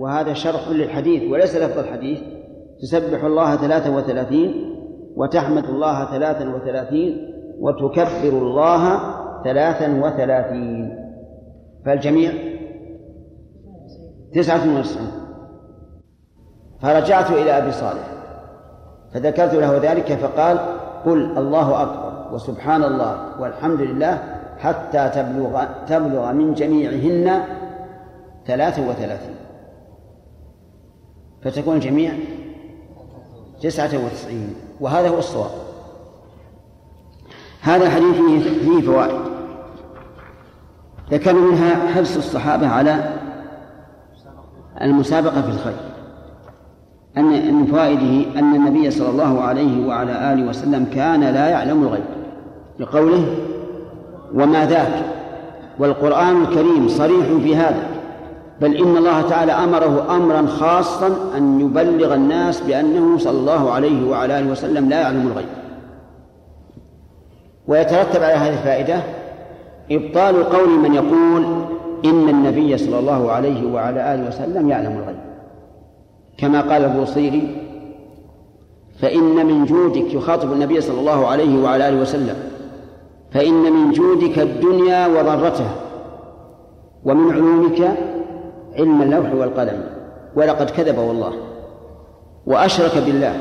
[0.00, 2.20] وهذا شرح للحديث وليس لفظ الحديث.
[2.82, 4.74] تسبح الله ثلاثة وثلاثين
[5.16, 8.98] وتحمد الله ثلاثا وثلاثين وتكبر الله
[9.44, 10.98] ثلاثا وثلاثين.
[11.86, 12.32] فالجميع؟
[14.34, 15.12] تسعة وتسعون
[16.82, 18.08] فرجعت إلى أبي صالح
[19.14, 20.58] فذكرت له ذلك فقال
[21.04, 24.18] قل الله أكبر وسبحان الله والحمد لله
[24.58, 27.44] حتى تبلغ تبلغ من جميعهن
[28.46, 29.43] ثلاثة وثلاثين.
[31.44, 32.12] فتكون الجميع
[33.62, 34.54] تسعة وتسعين.
[34.80, 35.50] وهذا هو الصواب.
[37.60, 39.20] هذا الحديث فيه فوائد.
[41.10, 43.14] ذكر منها حرص الصحابة على
[44.82, 45.76] المسابقة في الخير.
[47.16, 52.04] أن من فوائده أن النبي صلى الله عليه وعلى آله وسلم كان لا يعلم الغيب.
[52.78, 53.36] لقوله
[54.34, 55.04] وما ذاك?
[55.78, 57.93] والقرآن الكريم صريح في هذا.
[58.60, 64.38] بل إن الله تعالى أمره أمرا خاصا أن يبلغ الناس بأنه صلى الله عليه وعلى
[64.38, 65.48] آله وسلم لا يعلم الغيب.
[67.68, 69.00] ويترتب على هذه الفائدة
[69.90, 71.44] إبطال قول من يقول
[72.04, 75.16] إن النبي صلى الله عليه وعلى آله وسلم يعلم الغيب.
[76.38, 77.56] كما قال البوصيري
[79.00, 82.36] فإن من جودك يخاطب النبي صلى الله عليه وعلى آله وسلم
[83.32, 85.74] فإن من جودك الدنيا وضرتها
[87.04, 87.96] ومن علومك
[88.76, 89.84] علم اللوح والقلم
[90.36, 91.32] ولقد كذب والله
[92.46, 93.34] وأشرك بالله.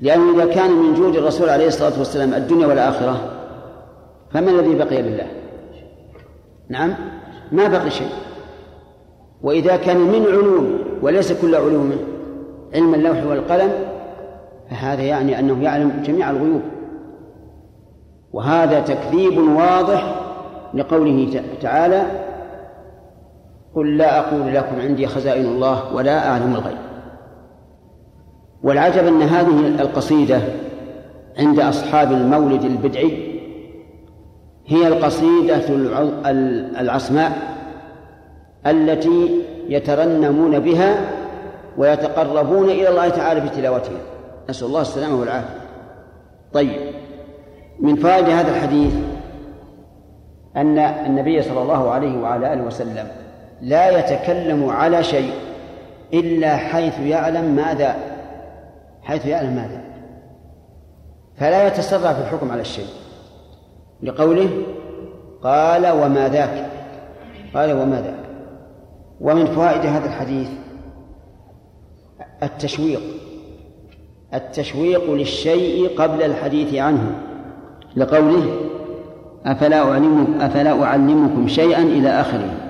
[0.00, 3.20] لأنه إذا كان من جود الرسول عليه الصلاة والسلام الدنيا والآخرة
[4.30, 5.26] فما الذي بقي لله؟
[6.68, 6.94] نعم
[7.52, 8.10] ما بقي شيء.
[9.42, 11.96] وإذا كان من علوم وليس كل علومه
[12.74, 13.70] علم اللوح والقلم
[14.70, 16.62] فهذا يعني أنه يعلم جميع الغيوب.
[18.32, 20.14] وهذا تكذيب واضح
[20.74, 22.27] لقوله تعالى
[23.78, 26.78] قل لا أقول لكم عندي خزائن الله ولا أعلم الغيب.
[28.62, 30.40] والعجب أن هذه القصيدة
[31.38, 33.40] عند أصحاب المولد البدعي
[34.66, 35.62] هي القصيدة
[36.80, 37.32] العصماء
[38.66, 41.10] التي يترنمون بها
[41.76, 44.00] ويتقربون إلى الله تعالى بتلاوتها
[44.50, 45.58] نسأل الله السلامة والعافية.
[46.52, 46.80] طيب
[47.80, 48.94] من فوائد هذا الحديث
[50.56, 53.27] أن النبي صلى الله عليه وعلى آله وسلم
[53.60, 55.32] لا يتكلم على شيء
[56.14, 57.96] إلا حيث يعلم ماذا
[59.02, 59.80] حيث يعلم ماذا.
[61.36, 62.86] فلا يتسرع في الحكم على الشيء.
[64.02, 64.48] لقوله
[65.42, 66.70] قال وما ذاك
[67.54, 68.28] قال وما ذاك.
[69.20, 70.48] ومن فوائد هذا الحديث
[72.42, 73.00] التشويق
[74.34, 77.12] التشويق للشيء قبل الحديث عنه.
[77.96, 78.56] لقوله
[79.46, 82.67] أفلا أعلمكم أفلا أعلمكم شيئا إلى آخره.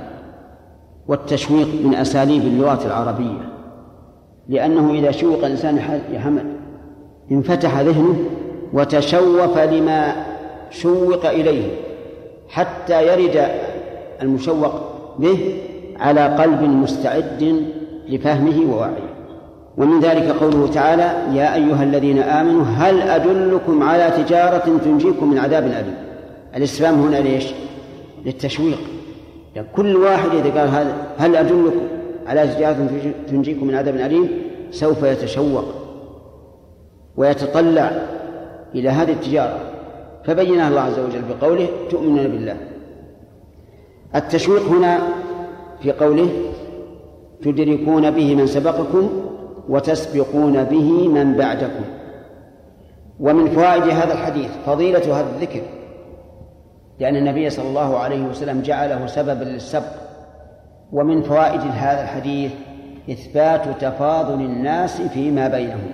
[1.09, 3.49] والتشويق من أساليب اللغة العربية
[4.49, 5.77] لأنه إذا شوق الإنسان
[6.13, 6.45] يا حمد
[7.33, 8.17] انفتح ذهنه
[8.73, 10.27] وتشوف لما
[10.71, 11.71] شوق إليه
[12.49, 13.49] حتى يرد
[14.23, 14.73] المشوق
[15.19, 15.59] به
[16.01, 17.65] على قلب مستعد
[18.09, 19.19] لفهمه ووعيه.
[19.77, 25.65] ومن ذلك قوله تعالى يا أيها الذين آمنوا هل أدلكم على تجارة تنجيكم من عذاب
[25.65, 25.95] أليم؟
[26.57, 27.45] الاستفهام هنا ليش؟
[28.27, 28.79] للتشويق.
[29.55, 31.81] يعني كل واحد إذا قال هذا هل أدلكم
[32.27, 32.89] على تجارة
[33.29, 34.29] تنجيكم من عذاب أليم؟
[34.71, 35.65] سوف يتشوق
[37.17, 37.91] ويتطلع
[38.75, 39.61] إلى هذه التجارة.
[40.25, 42.57] فبينها الله عز وجل بقوله تؤمنون بالله.
[44.15, 44.99] التشويق هنا
[45.83, 46.29] في قوله
[47.43, 49.11] تدركون به من سبقكم
[49.69, 51.85] وتسبقون به من بعدكم.
[53.21, 55.61] ومن فوائد هذا الحديث فضيلة هذا الذكر
[57.01, 59.93] لأن النبي صلى الله عليه وسلم جعله سببا للسبق.
[60.93, 62.53] ومن فوائد هذا الحديث
[63.11, 65.91] إثبات تفاضل الناس فيما بينهم.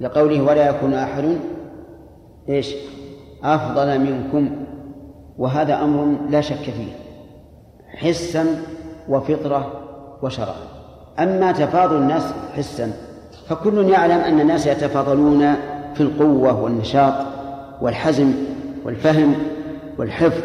[0.00, 1.24] لقوله ولا يكون أحد
[2.48, 2.74] إيش؟
[3.44, 4.50] أفضل منكم.
[5.38, 6.92] وهذا أمر لا شك فيه.
[7.96, 8.46] حسا
[9.08, 9.72] وفطرة
[10.22, 10.68] وشرعا
[11.18, 12.92] أما تفاضل الناس حسا
[13.46, 15.54] فكل يعلم أن الناس يتفاضلون
[15.94, 17.14] في القوة والنشاط
[17.80, 18.32] والحزم
[18.84, 19.34] والفهم
[19.98, 20.42] والحفظ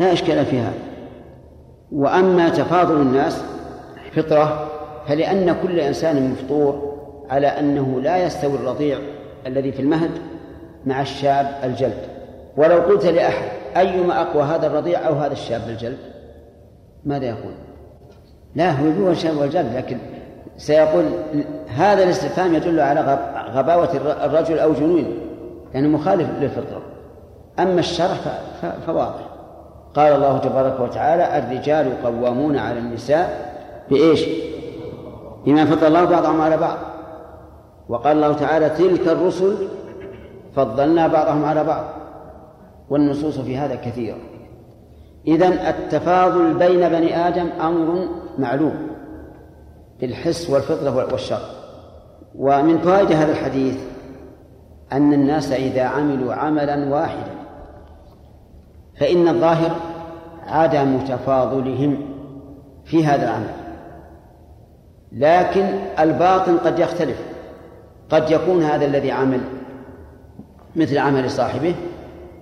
[0.00, 0.78] لا إشكال في هذا.
[1.92, 3.42] وأما تفاضل الناس
[4.12, 4.70] فطرة
[5.08, 6.96] فلأن كل إنسان مفطور
[7.30, 8.98] على أنه لا يستوي الرضيع
[9.46, 10.10] الذي في المهد
[10.86, 12.02] مع الشاب الجلد.
[12.56, 15.98] ولو قلت لأحد أيما أقوى هذا الرضيع أو هذا الشاب الجلد؟
[17.04, 17.52] ماذا يقول؟
[18.54, 19.98] لا هو هو الشاب والجلد لكن
[20.56, 21.04] سيقول
[21.68, 23.18] هذا الاستفهام يدل على
[23.52, 25.08] غباوة الرجل أو جنونه
[25.74, 26.82] لأنه مخالف للفطرة.
[27.58, 28.14] أما الشرع
[28.86, 29.26] فواضح.
[29.94, 33.54] قال الله تبارك وتعالى الرجال قوامون على النساء
[33.90, 34.24] بإيش؟
[35.46, 36.78] بما فضل الله بعضهم على بعض.
[37.88, 39.68] وقال الله تعالى تلك الرسل
[40.56, 41.84] فضلنا بعضهم على بعض.
[42.90, 44.16] والنصوص في هذا كثيرة.
[45.26, 48.08] إذن التفاضل بين بني آدم أمر
[48.38, 48.86] معلوم
[50.00, 51.42] بالحس والفطرة والشر.
[52.38, 53.74] ومن فوائد هذا الحديث
[54.92, 57.39] أن الناس إذا عملوا عملا واحدا
[59.00, 59.70] فإن الظاهر
[60.46, 61.96] عدم تفاضلهم
[62.84, 63.50] في هذا العمل
[65.12, 65.66] لكن
[65.98, 67.16] الباطن قد يختلف.
[68.10, 69.40] قد يكون هذا الذي عمل
[70.76, 71.74] مثل عمل صاحبه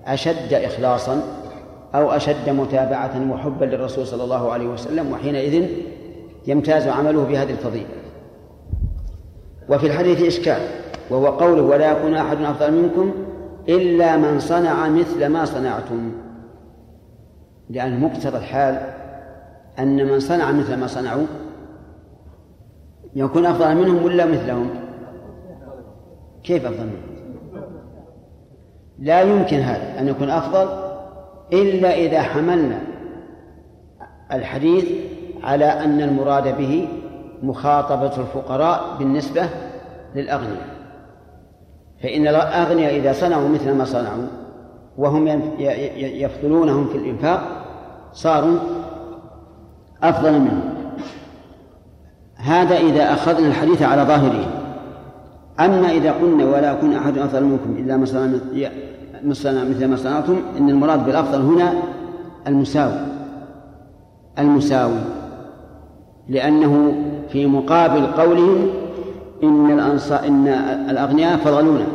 [0.06, 1.22] أشد إخلاصا
[1.94, 5.69] أو أشد متابعة وحبا للرسول صلى الله عليه وسلم وحينئذ
[6.46, 7.87] يمتاز عمله بهذه الفضيلة.
[9.69, 10.61] وفي الحديث إشكال
[11.11, 13.12] وهو قوله ولا يكون أحد أفضل منكم
[13.69, 16.12] إلا من صنع مثل ما صنعتم.
[17.70, 18.81] لأن مقتضى الحال
[19.79, 21.26] أن من صنع مثل ما صنعوا
[23.15, 24.70] يكون أفضل منهم ولا مثلهم؟
[26.44, 27.19] كيف أفضل منهم؟
[28.99, 30.69] لا يمكن هذا أن يكون أفضل
[31.53, 32.81] إلا إذا حملنا
[34.32, 34.85] الحديث
[35.43, 36.88] على أن المراد به
[37.43, 39.49] مخاطبة الفقراء بالنسبة
[40.14, 40.67] للأغنياء.
[42.03, 44.26] فإن الأغنياء إذا صنعوا مثل ما صنعوا
[44.99, 45.26] وهم
[45.97, 47.57] يفضلونهم في الإنفاق
[48.12, 48.58] صاروا
[50.02, 50.60] أفضل منهم
[52.37, 54.46] هذا إذا أخذنا الحديث على ظاهره.
[55.60, 57.96] أما إذا قلنا ولا يكون أحد أفضل منكم إلا
[59.25, 61.72] مثل ما صنعتم إن المراد بالأفضل هنا
[62.46, 63.00] المساوي.
[64.38, 65.00] المساوي.
[66.28, 66.94] لأنه
[67.28, 68.69] في مقابل قولهم
[69.43, 70.49] إن الأنصار إن
[70.90, 71.87] الأغنياء فضلونا.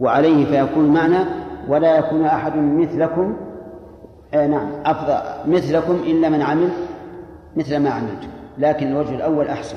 [0.00, 1.18] وعليه فيكون معنى
[1.68, 3.36] ولا يكون أحد مثلكم
[4.34, 6.68] آه نعم أفضل مثلكم إلا من عمل
[7.56, 8.28] مثل ما عملتم
[8.58, 9.76] لكن الوجه الأول أحسن.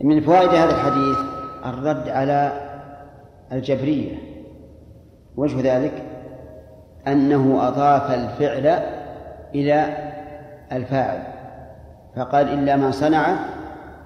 [0.00, 1.18] من فوائد هذا الحديث
[1.66, 2.52] الرد على
[3.52, 4.30] الجبرية.
[5.36, 5.92] وجه ذلك
[7.06, 8.82] أنه أضاف الفعل
[9.54, 9.86] إلى
[10.72, 11.22] الفاعل
[12.16, 13.36] فقال إلا ما صنع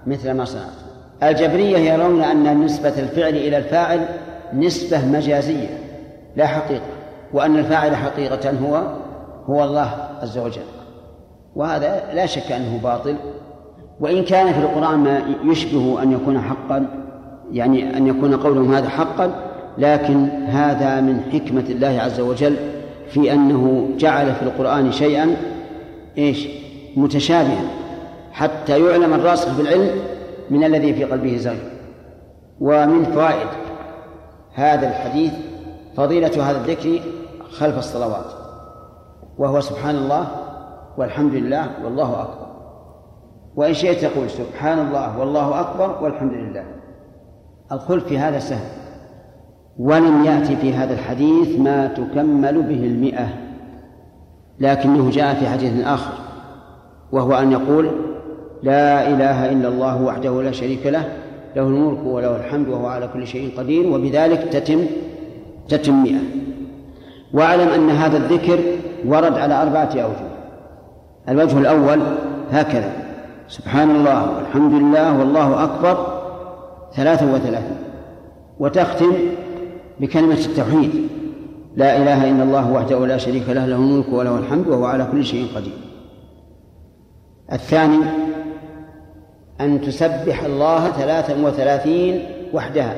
[0.06, 0.84] مثل ما صنعت
[1.22, 4.06] الجبرية يرون أن نسبة الفعل إلى الفاعل
[4.52, 5.68] نسبة مجازية
[6.36, 6.86] لا حقيقة
[7.32, 8.94] وأن الفاعل حقيقة هو
[9.50, 10.62] هو الله عز وجل.
[11.56, 13.16] وهذا لا شك أنه باطل.
[14.00, 16.86] وإن كان في القرآن ما يشبه أن يكون حقا
[17.52, 19.30] يعني أن يكون قولهم هذا حقا
[19.78, 22.56] لكن هذا من حكمة الله عز وجل
[23.08, 25.36] في أنه جعل في القرآن شيئا
[26.18, 26.48] إيش؟
[26.96, 27.64] متشابها.
[28.32, 29.90] حتى يعلم الراسخ في العلم
[30.50, 31.58] من الذي في قلبه زيغ.
[32.60, 33.48] ومن فوائد
[34.54, 35.32] هذا الحديث
[35.96, 37.00] فضيلة هذا الذكر
[37.50, 38.33] خلف الصلوات.
[39.38, 40.26] وهو سبحان الله
[40.98, 42.46] والحمد لله والله أكبر.
[43.56, 46.64] وإن شئت تقول سبحان الله والله أكبر والحمد لله.
[47.72, 48.66] الخلف في هذا سهل.
[49.78, 53.28] ولم يأتي في هذا الحديث ما تكمل به المئة.
[54.60, 56.12] لكنه جاء في حديث آخر
[57.12, 57.90] وهو أن يقول
[58.62, 61.08] لا إله إلا الله وحده لا شريك له
[61.56, 64.86] له الملك وله الحمد وهو على كل شيء قدير وبذلك تتم
[65.68, 66.20] تتم مئة.
[67.34, 68.58] واعلم أن هذا الذكر
[69.06, 70.28] ورد على أربعة أوجه.
[71.28, 72.00] الوجه الأول
[72.50, 72.92] هكذا.
[73.48, 76.22] سبحان الله والحمد لله والله أكبر.
[76.96, 77.76] ثلاثة وثلاثين.
[78.58, 79.12] وتختم
[80.00, 81.08] بكلمة التوحيد.
[81.76, 85.24] لا إله إلا الله وحده لا شريك له له الملك وله الحمد وهو على كل
[85.24, 85.78] شيء قدير.
[87.52, 87.98] الثاني
[89.60, 92.94] أن تسبح الله ثلاثا وثلاثين وحدها.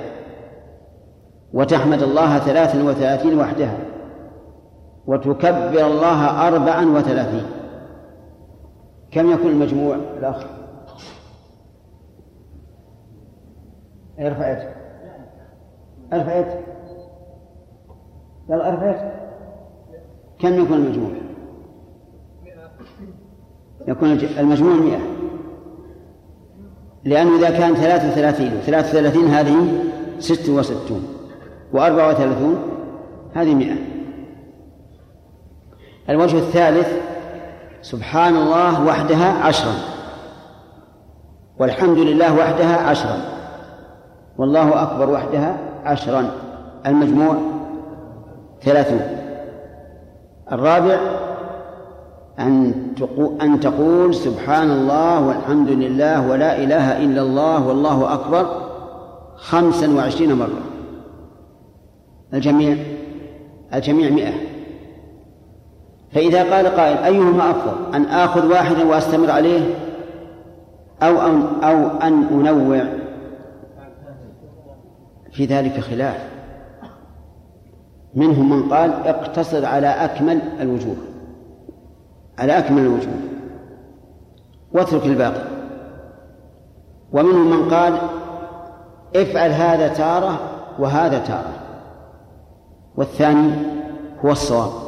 [1.52, 3.78] وتحمد الله ثلاثا وثلاثين وحدها.
[5.06, 7.46] وتكبر الله أربعا وثلاثين.
[9.10, 10.46] كم يكون المجموع الأخ؟
[14.18, 14.76] ارفع يدك
[16.12, 16.64] ارفع يدك
[18.48, 19.12] يلا ارفع يدك
[20.38, 21.10] كم يكون المجموع؟
[23.88, 25.00] يكون المجموع مئة.
[27.04, 29.84] لأنه إذا كان ثلاثة وثلاثين وثلاثة وثلاثين هذه
[30.18, 31.02] ست وستون
[31.72, 32.56] وأربعة وثلاثون
[33.34, 33.95] هذه مئة.
[36.10, 36.88] الوجه الثالث
[37.82, 39.74] سبحان الله وحدها عشرا.
[41.58, 43.18] والحمد لله وحدها عشرا.
[44.38, 46.30] والله أكبر وحدها عشرا.
[46.86, 47.36] المجموع
[48.62, 49.00] ثلاثون.
[50.52, 50.98] الرابع
[52.38, 58.46] أن تقول, أن تقول سبحان الله والحمد لله ولا إله إلا الله والله أكبر
[59.36, 60.62] خمسا وعشرين مرة.
[62.34, 62.76] الجميع
[63.74, 64.55] الجميع مئة.
[66.16, 69.74] فإذا قال قائل أيهما أفضل؟ أن آخذ واحدا وأستمر عليه
[71.02, 72.84] أو أن أو أن أنوع؟
[75.32, 76.28] في ذلك خلاف.
[78.14, 80.96] منهم من قال اقتصر على أكمل الوجوه.
[82.38, 83.16] على أكمل الوجوه.
[84.72, 85.44] واترك الباقي.
[87.12, 87.98] ومنهم من قال
[89.16, 90.38] افعل هذا تارة
[90.78, 91.52] وهذا تارة.
[92.96, 93.52] والثاني
[94.24, 94.85] هو الصواب.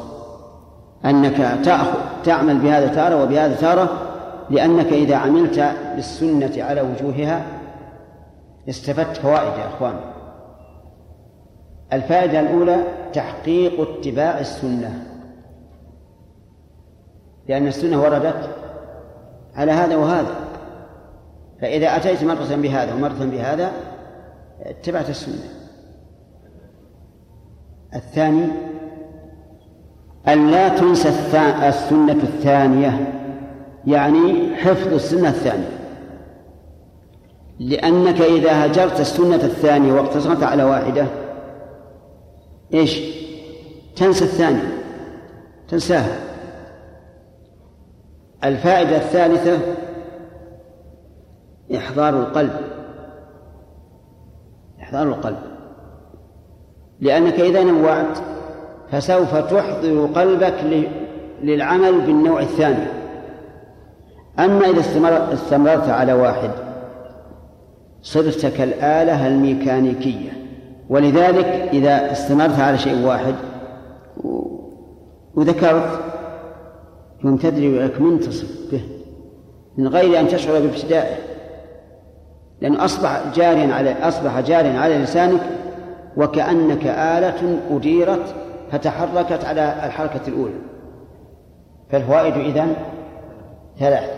[1.04, 3.88] أنك تأخذ تعمل بهذا تارة وبهذا تارة
[4.50, 7.46] لأنك إذا عملت بالسنة على وجوهها
[8.68, 9.94] استفدت فوائد يا أخوان.
[11.92, 12.76] الفائدة الأولى
[13.12, 15.04] تحقيق اتباع السنة.
[17.48, 18.50] لأن السنة وردت
[19.54, 20.34] على هذا وهذا.
[21.60, 23.72] فإذا أتيت مرة بهذا ومرة بهذا
[24.62, 25.48] اتبعت السنة.
[27.94, 28.48] الثاني
[30.28, 31.08] أن لا تنسى
[31.68, 33.14] السنة الثانية
[33.86, 35.78] يعني حفظ السنة الثانية.
[37.58, 41.06] لأنك إذا هجرت السنة الثانية واقتصرت على واحدة
[42.74, 43.00] إيش؟
[43.96, 44.78] تنسى الثانية.
[45.68, 46.18] تنساها.
[48.44, 49.58] الفائدة الثالثة
[51.76, 52.60] إحضار القلب.
[54.80, 55.38] إحضار القلب.
[57.00, 58.18] لأنك إذا نوعت
[58.92, 60.54] فسوف تحضر قلبك
[61.42, 62.86] للعمل بالنوع الثاني.
[64.38, 64.80] أما إذا
[65.32, 66.50] استمررت على واحد
[68.02, 70.30] صرت كالآلة الميكانيكية.
[70.88, 73.34] ولذلك إذا استمرت على شيء واحد
[75.34, 76.00] وذكرت
[77.24, 78.80] يوم تدري أنك منتصف به
[79.76, 81.16] من غير أن تشعر بابتدائه.
[82.60, 85.40] لأنه أصبح جاريا على أصبح جاريا على لسانك
[86.16, 88.34] وكأنك آلة أديرت
[88.72, 90.58] فتحركت على الحركة الأولى.
[91.90, 92.74] فالفوائد إذن
[93.78, 94.10] ثلاث.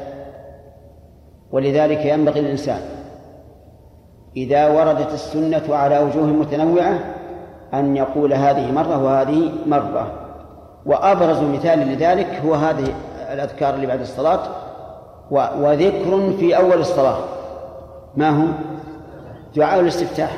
[1.52, 2.80] ولذلك ينبغي الإنسان
[4.36, 6.98] إذا وردت السنة على وجوه متنوعة
[7.74, 10.12] أن يقول هذه مرة وهذه مرة.
[10.86, 12.94] وأبرز مثال لذلك هو هذه
[13.32, 14.40] الأذكار اللي بعد الصلاة
[15.30, 17.18] وذكر في أول الصلاة.
[18.16, 18.46] ما هو؟
[19.56, 20.30] دعاء الاستفتاح.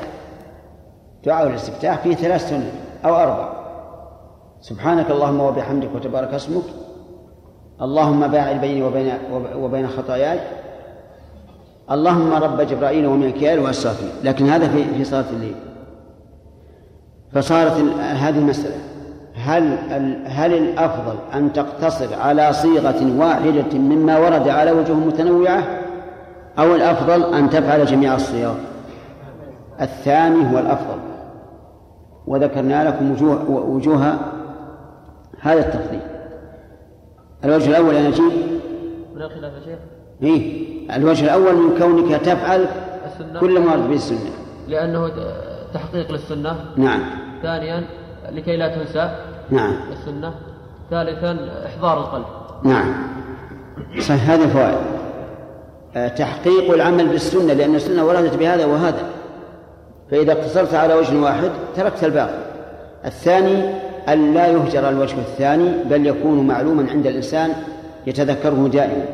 [1.25, 2.71] دعاء الاستفتاح فيه ثلاث سنن
[3.05, 3.62] أو أربع.
[4.63, 6.63] سبحانك اللهم وبحمدك وتبارك اسمك.
[7.83, 9.13] اللهم باعد بيني وبين
[9.57, 10.41] وبين خطاياي.
[11.91, 14.09] اللهم رب جبرائيل وميكائيل وأسرافيل.
[14.25, 15.55] لكن هذا في في صلاة الليل.
[17.33, 18.77] فصارت هذه المسألة.
[19.35, 19.79] هل
[20.27, 25.63] هل الأفضل أن تقتصر على صيغة واحدة مما ورد على وجوه متنوعة؟
[26.59, 28.55] أو الأفضل أن تفعل جميع الصيغ
[29.81, 30.99] الثاني هو الأفضل.
[32.27, 34.17] وذكرنا لكم وجوه وجوه
[35.43, 36.01] هذا التفضيل.
[37.45, 38.33] الوجه الأول يا نجيب
[39.17, 39.79] هناك خلاف يا شيخ.
[40.23, 40.97] إيه.
[40.97, 42.67] الوجه الأول من كونك تفعل
[43.07, 43.41] السنة.
[43.41, 44.31] كل ما ورد به السنة.
[44.69, 45.11] لأنه
[45.75, 46.57] تحقيق للسنة.
[46.77, 47.01] نعم.
[47.43, 47.85] ثانيا
[48.33, 49.17] لكي لا تنسى.
[49.51, 49.77] نعم.
[49.93, 50.35] السنة.
[50.91, 52.25] ثالثا إحضار القلب.
[52.63, 52.95] نعم.
[53.99, 54.79] صحيح هذه فوائد.
[55.97, 59.05] آه، تحقيق العمل بالسنة لأن السنة وردت بهذا وهذا.
[60.11, 62.39] فإذا اقتصرت على وجه واحد تركت الباقي.
[63.05, 63.75] الثاني
[64.09, 67.51] أن لا يهجر الوجه الثاني بل يكون معلوما عند الإنسان
[68.07, 69.05] يتذكره دائما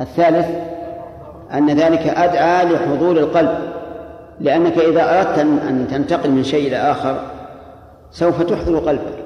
[0.00, 0.46] الثالث
[1.52, 3.58] أن ذلك أدعى لحضور القلب
[4.40, 7.20] لأنك إذا أردت أن تنتقل من شيء إلى آخر
[8.10, 9.24] سوف تحضر قلبك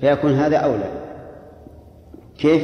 [0.00, 0.90] فيكون هذا أولى
[2.38, 2.62] كيف؟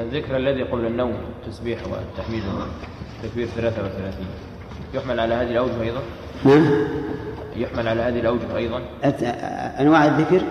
[0.00, 2.42] الذكر الذي قبل النوم التسبيح والتحميد
[3.22, 4.26] والتكبير 33
[4.94, 6.00] يحمل على هذه الأوجه أيضا؟
[6.44, 6.66] نعم
[7.56, 8.80] يحمل على هذه الأوجه أيضا؟
[9.80, 10.42] أنواع الذكر؟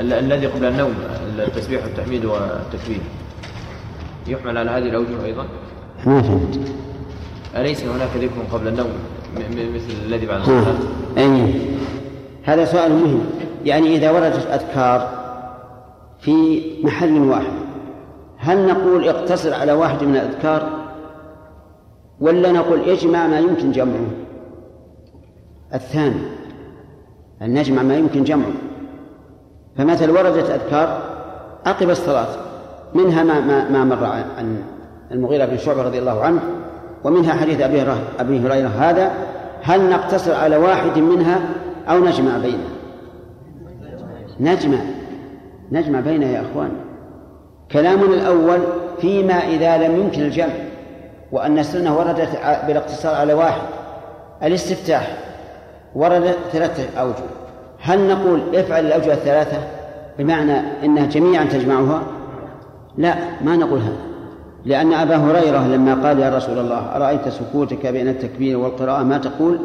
[0.00, 0.94] الذي قبل النوم
[1.38, 3.00] التسبيح والتحميد والتكبير.
[4.26, 5.46] يحمل على هذه الأوجه أيضا؟
[6.06, 6.58] ما فهمت.
[7.56, 8.90] أليس هناك ذكر قبل النوم
[9.74, 10.74] مثل الذي بعد الصلاة؟
[11.18, 11.54] أي
[12.42, 13.20] هذا سؤال مهم.
[13.64, 15.22] يعني إذا وردت أذكار
[16.20, 17.52] في محل واحد
[18.38, 20.70] هل نقول اقتصر على واحد من الأذكار؟
[22.20, 24.06] ولا نقول اجمع ما يمكن جمعه؟
[25.74, 26.22] الثاني
[27.42, 28.52] أن نجمع ما يمكن جمعه.
[29.76, 31.02] فمثل وردت أذكار
[31.66, 32.26] عقب الصلاة
[32.94, 34.62] منها ما ما, ما مر عن
[35.10, 36.40] المغيرة بن شعبة رضي الله عنه
[37.04, 37.82] ومنها حديث أبي
[38.20, 39.10] أبي هريرة هذا
[39.62, 41.40] هل نقتصر على واحد منها
[41.88, 42.72] أو نجمع بينها
[44.40, 44.78] نجمع
[45.72, 46.70] نجمع بينها يا أخوان.
[47.72, 48.58] كلامنا الأول
[49.00, 50.54] فيما إذا لم يمكن الجمع
[51.32, 52.28] وأن السنة وردت
[52.66, 53.62] بالاقتصار على واحد
[54.42, 55.16] الاستفتاح
[55.94, 57.41] ورد ثلاثة أوجه.
[57.82, 59.58] هل نقول افعل الأوجه الثلاثة
[60.18, 60.52] بمعنى
[60.84, 62.02] أنها جميعا تجمعها؟
[62.98, 63.96] لا ما نقول هذا.
[64.64, 69.60] لأن أبا هريرة لما قال يا رسول الله أرأيت سكوتك بين التكبير والقراءة؟ ما تقول؟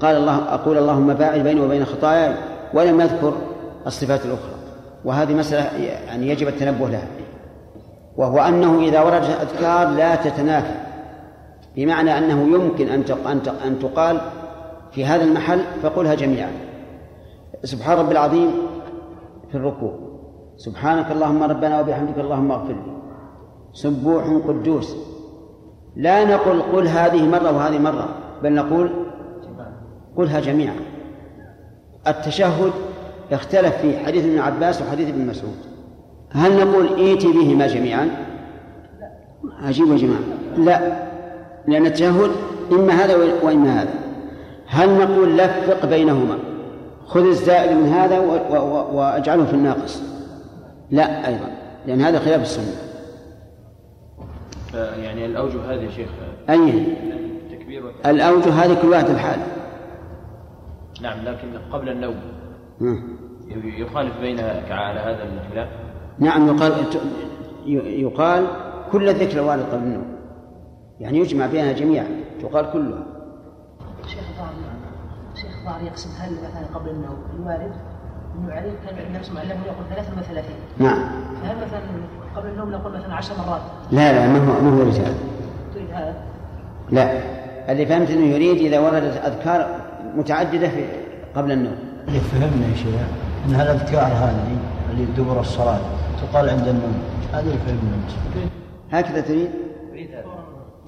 [0.00, 2.34] قال الله أقول اللهم باعد بيني وبين خطاياي
[2.74, 3.32] ولم يذكر
[3.86, 4.54] الصفات الأخرى.
[5.04, 5.66] وهذه مسألة
[6.06, 7.06] يعني يجب التنبه لها.
[8.16, 10.74] وهو أنه إذا وردت أذكار لا تتنافى.
[11.76, 13.04] بمعنى أنه يمكن أن
[13.66, 14.20] أن تقال
[14.92, 16.50] في هذا المحل فقلها جميعا.
[17.64, 18.50] سبحان رب العظيم
[19.50, 19.94] في الركوع.
[20.56, 22.92] سبحانك اللهم ربنا وبحمدك اللهم اغفر لي.
[23.72, 24.96] سبوح قدوس.
[25.96, 28.08] لا نقل قل هذه مرة وهذه مرة
[28.42, 28.90] بل نقول
[30.16, 30.76] قلها جميعا.
[32.06, 32.72] التشهد
[33.32, 35.58] اختلف فيه حديث ابن عباس وحديث ابن مسعود.
[36.30, 38.08] هل نقول ائتي بهما جميعا؟
[39.62, 40.22] عجيب يا جماعة.
[40.56, 40.92] لا.
[41.68, 42.30] لأن التشهد
[42.72, 43.94] إما هذا وإما هذا.
[44.66, 46.51] هل نقول لفق بينهما؟
[47.06, 48.18] خذ الزائد من هذا
[48.92, 50.02] وأجعله في الناقص.
[50.90, 51.50] لا أيضا
[51.86, 52.74] لأن هذا خلاف السنة.
[54.74, 56.08] يعني الأوجه هذه يا شيخ
[56.50, 56.86] أي.
[57.50, 59.40] التكبير الأوجه هذه كل واحد الحال
[61.02, 62.20] نعم لكن قبل النوم.
[63.64, 65.68] يخالف بينها على هذا الخلاف؟
[66.18, 66.72] نعم يقال
[67.86, 68.46] يقال
[68.92, 70.16] كل الذكر الوارد قبل النوم.
[71.00, 72.06] يعني يجمع بينها جميعا
[72.42, 73.06] تقال كلها.
[74.06, 74.20] شيخ
[75.64, 77.72] ظاهر شيخ ظاهر يقسم هل مثلا قبل النوم الوارد؟
[78.38, 80.44] أنه عليه كان النبي صلى الله عليه وسلم يقول 33
[80.78, 80.98] نعم.
[81.42, 81.80] فهل مثلا
[82.36, 85.14] قبل النوم نقول مثلا 10 مرات؟ لا لا ما هو ما هو رجال
[85.74, 86.14] تريد هذا؟
[86.90, 87.20] لا.
[87.68, 89.80] اللي فهمت أنه يريد إذا وردت أذكار
[90.16, 90.84] متعددة في
[91.36, 91.76] قبل النوم.
[92.08, 93.00] اللي فهمنا يا شيخ.
[93.48, 94.56] إن هالاذكار هذه
[94.90, 95.80] اللي دبر الصلاة
[96.22, 97.02] تقال عند النوم.
[97.32, 98.50] هذا اللي فهمنا.
[98.92, 99.50] هكذا تريد؟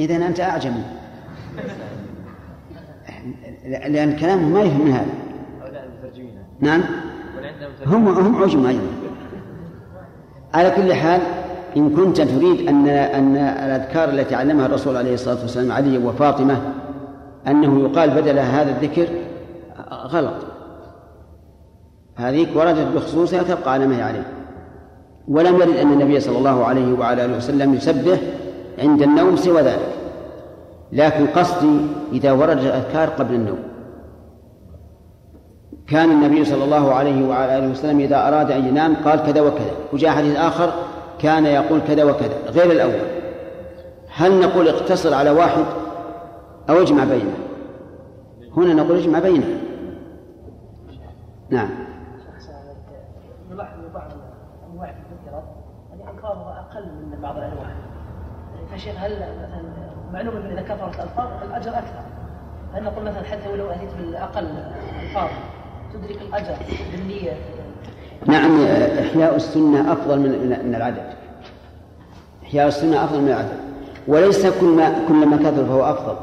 [0.00, 0.84] إذا أنت أعجمي.
[3.66, 5.06] لأن كلامه ما يفهم من هذا.
[6.60, 6.82] نعم.
[7.86, 8.86] هم هم عجم أيضا.
[10.54, 11.20] على كل حال
[11.76, 16.60] إن كنت تريد أن أن الأذكار التي علمها الرسول عليه الصلاة والسلام علي وفاطمة
[17.46, 19.08] أنه يقال بدل هذا الذكر
[20.06, 20.34] غلط.
[22.16, 24.26] هذه وردت بخصوصها تبقى على ما هي عليه.
[25.28, 28.18] ولم يرد أن النبي صلى الله عليه وعلى آله وسلم يسبح
[28.78, 29.93] عند النوم سوى ذلك.
[30.92, 31.80] لكن قصدي
[32.12, 33.58] إذا ورد الأذكار قبل النوم.
[35.86, 39.72] كان النبي صلى الله عليه وعلى آله وسلم إذا أراد أن ينام قال كذا وكذا.
[39.92, 40.72] وجاء حديث آخر
[41.18, 43.08] كان يقول كذا وكذا غير الأول.
[44.08, 45.64] هل نقول اقتصر على واحد
[46.70, 47.34] أو اجمع بينه؟
[48.56, 49.60] هنا نقول اجمع بينه.
[51.50, 51.68] نعم.
[53.50, 54.10] نلاحظ بعض
[54.72, 55.42] انواع الذكرى
[55.90, 57.74] يعني ألفاظها أقل من بعض الانواع
[58.72, 62.02] فشيخ هل مثلا معلوم ان إذا كثرت الألفاظ الأجر أكثر.
[62.74, 64.46] هل نقول مثلا حتى ولو أتيت بالأقل
[65.02, 65.28] الفاظ
[65.94, 66.54] تدرك الأجر
[66.92, 67.32] بالنية.
[68.26, 68.64] نعم
[68.98, 71.06] إحياء السنة أفضل من من العدد.
[72.42, 73.58] إحياء السنة أفضل من العدد.
[74.08, 76.16] وليس كل ما كلما كثر فهو أفضل.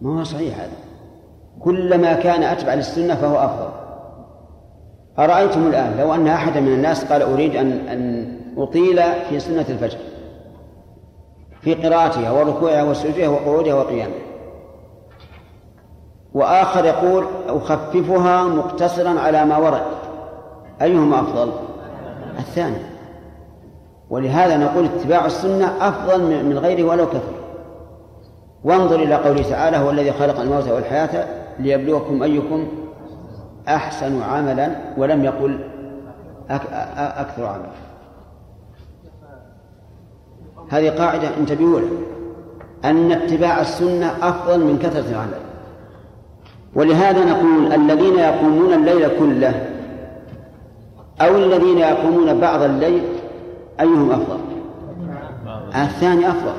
[0.00, 0.72] ما هو صحيح هذا.
[1.60, 3.68] كلما كان أتبع للسنة فهو أفضل.
[5.18, 9.98] أرأيتم الآن؟ لو أن أحدا من الناس قال أريد أن أن أطيل في سنة الفجر.
[11.60, 14.18] في قراءتها وركوعها وسجودها وقعودها وقيامها.
[16.34, 19.82] وآخر يقول أخففها مقتصرا على ما ورد.
[20.82, 21.52] أيهما أفضل؟
[22.38, 22.76] الثاني.
[24.10, 27.34] ولهذا نقول اتباع السنة أفضل من غيره ولو كثر.
[28.64, 31.26] وانظر إلى قوله تعالى هو الذي خلق الموت والحياة
[31.58, 32.68] ليبلوكم أيكم
[33.68, 35.58] أحسن عملا ولم يقل
[36.98, 37.89] أكثر عملا.
[40.70, 41.90] هذه قاعدة انتبهوا لها.
[42.84, 45.40] أن اتباع السنة أفضل من كثرة العمل.
[46.74, 49.70] ولهذا نقول الذين يقومون الليل كله
[51.20, 53.02] أو الذين يقومون بعض الليل
[53.80, 54.40] أيهم أفضل؟
[55.74, 56.54] الثاني أفضل.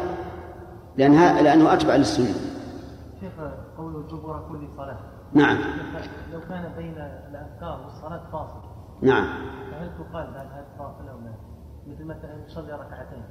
[0.98, 2.36] لأن لأنه أتبع للسنة.
[3.22, 3.32] شيخ
[3.78, 4.98] قوله دبر كل صلاة
[5.34, 5.58] نعم.
[6.34, 6.96] لو كان بين
[7.32, 8.60] الأذكار والصلاة فاصل.
[9.02, 9.26] نعم.
[9.72, 11.34] فهل تقال بعد هذا الفاصل أو لا؟
[11.88, 13.24] مثل مثلا يصلي ركعتين.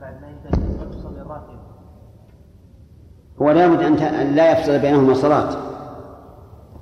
[0.00, 1.58] بعد ما ينتهي يصلي الراتب.
[3.42, 5.56] هو لابد أن لا يفصل بينهما صلاة.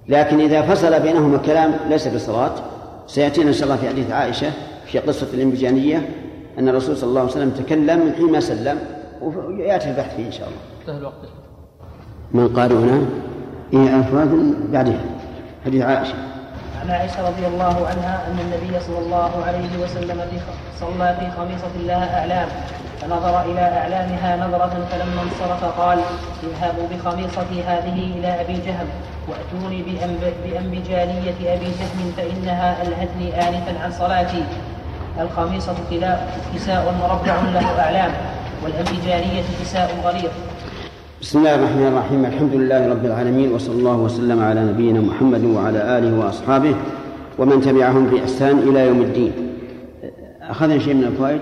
[0.09, 2.52] لكن إذا فصل بينهما كلام ليس بصلاة
[3.07, 4.50] سيأتينا إن شاء الله في حديث عائشة
[4.87, 6.09] في قصة الإنبجانية
[6.59, 8.78] أن الرسول صلى الله عليه وسلم تكلم من حين ما سلم
[9.22, 10.61] ويأتي البحث فيه إن شاء الله.
[10.81, 11.28] انتهى الوقت.
[12.33, 13.07] من قال هنا
[13.72, 15.00] إيه أفراد بعدها؟
[15.64, 16.14] حديث عائشة.
[16.82, 20.38] عن عائشة رضي الله عنها أن النبي صلى الله عليه وسلم في
[20.80, 22.48] صلى في خميصة لها أعلام
[23.00, 25.98] فنظر إلى أعلامها نظرة فلما انصرف قال
[26.42, 28.88] اذهبوا بخميصتي هذه إلى أبي جهم
[29.28, 29.82] وأتوني
[30.44, 34.44] بأنبجالية أبي جهم فإنها ألهتني آنفا عن صلاتي.
[35.20, 35.74] الخميصة
[36.54, 38.10] كساء مربع له أعلام
[38.64, 40.30] والأنبجانية كساء غليظ.
[41.22, 42.24] بسم الله الرحمن الرحيم.
[42.24, 46.74] الحمد لله رب العالمين وصلى الله وسلم على نبينا محمد وعلى آله وأصحابه
[47.38, 49.33] ومن تبعهم بإحسان إلى يوم الدين.
[50.42, 51.40] أخذنا شيء من الفوائد؟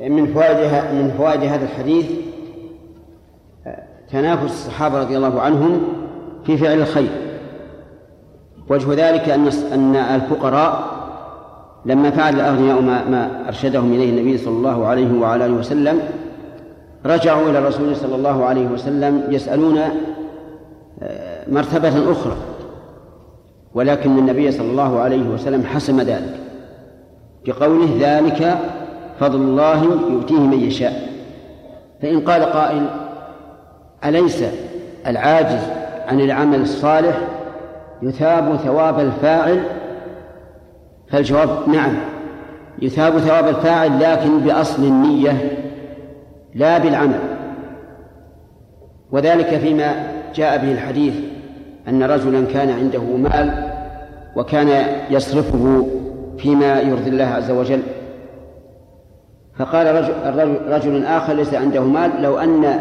[0.00, 0.56] من فوائد
[0.94, 2.06] من فوائد هذا الحديث
[4.12, 5.80] تنافس الصحابة رضي الله عنهم
[6.46, 7.10] في فعل الخير.
[8.68, 11.00] وجه ذلك أن أن الفقراء
[11.86, 16.00] لما فعل الأغنياء ما, ما أرشدهم إليه النبي صلى الله عليه وعلى آله وسلم
[17.06, 19.78] رجعوا إلى الرسول صلى الله عليه وسلم يسألون
[21.02, 22.36] آه، مرتبة أخرى.
[23.74, 26.40] ولكن النبي صلى الله عليه وسلم حسم ذلك
[27.46, 28.58] بقوله ذلك
[29.20, 31.10] فضل الله يؤتيه من يشاء.
[32.02, 32.86] فإن قال قائل
[34.04, 34.44] أليس
[35.06, 35.62] العاجز
[36.08, 37.18] عن العمل الصالح
[38.02, 39.62] يثاب ثواب الفاعل؟
[41.10, 41.94] فالجواب نعم
[42.82, 45.50] يثاب ثواب الفاعل لكن بأصل النية
[46.54, 47.20] لا بالعمل.
[49.12, 51.14] وذلك فيما جاء به الحديث
[51.88, 53.70] أن رجلا كان عنده مال
[54.36, 55.86] وكان يصرفه
[56.38, 57.82] فيما يرضي الله عز وجل.
[59.58, 60.14] فقال رجل,
[60.68, 62.80] رجل آخر ليس عنده مال لو أن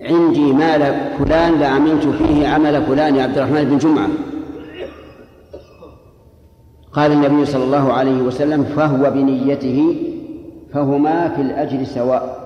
[0.00, 4.08] عندي مال فلان لعملت فيه عمل فلان عبد الرحمن بن جمعة.
[6.92, 9.96] قال النبي صلى الله عليه وسلم فهو بنيته
[10.72, 12.39] فهما في الأجر سواء.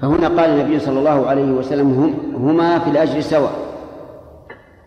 [0.00, 2.14] فهنا قال النبي صلى الله عليه وسلم هم
[2.48, 3.52] هما في الأجر سواء.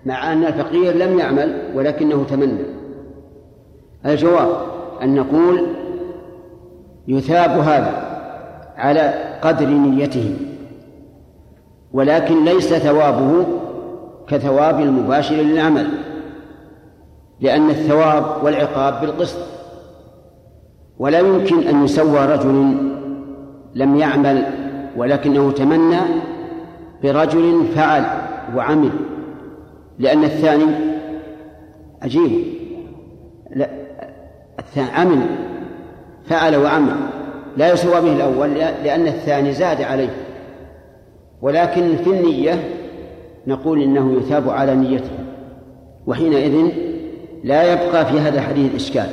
[0.05, 2.63] مع أن الفقير لم يعمل ولكنه تمنى.
[4.05, 4.49] الجواب
[5.03, 5.67] أن نقول
[7.07, 7.91] يثاب هذا
[8.77, 10.35] على قدر نيته
[11.93, 13.45] ولكن ليس ثوابه
[14.27, 15.87] كثواب المباشر للعمل
[17.41, 19.39] لأن الثواب والعقاب بالقسط.
[20.99, 22.77] ولا يمكن أن يسوى رجل
[23.75, 24.43] لم يعمل
[24.97, 25.99] ولكنه تمنى
[27.03, 28.03] برجل فعل
[28.55, 28.89] وعمل
[29.99, 30.65] لأن الثاني
[32.01, 32.31] عجيب.
[33.55, 33.69] لا
[34.59, 35.21] الثاني عمل
[36.25, 36.95] فعل وعمل
[37.57, 40.09] لا يسوى به الأول لأن الثاني زاد عليه.
[41.41, 42.63] ولكن في النية
[43.47, 45.11] نقول إنه يثاب على نيته
[46.07, 46.71] وحينئذ
[47.43, 49.09] لا يبقى في هذا الحديث إشكال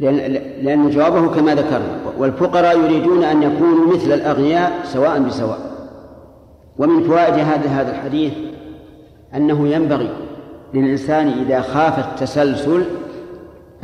[0.00, 0.16] لأن,
[0.62, 2.03] لأن جوابه كما ذكرنا.
[2.18, 5.58] والفقراء يريدون أن يكونوا مثل الأغنياء سواء بسواء.
[6.78, 8.32] ومن فوائد هذا هذا الحديث
[9.36, 10.10] أنه ينبغي
[10.74, 12.84] للإنسان إذا خاف التسلسل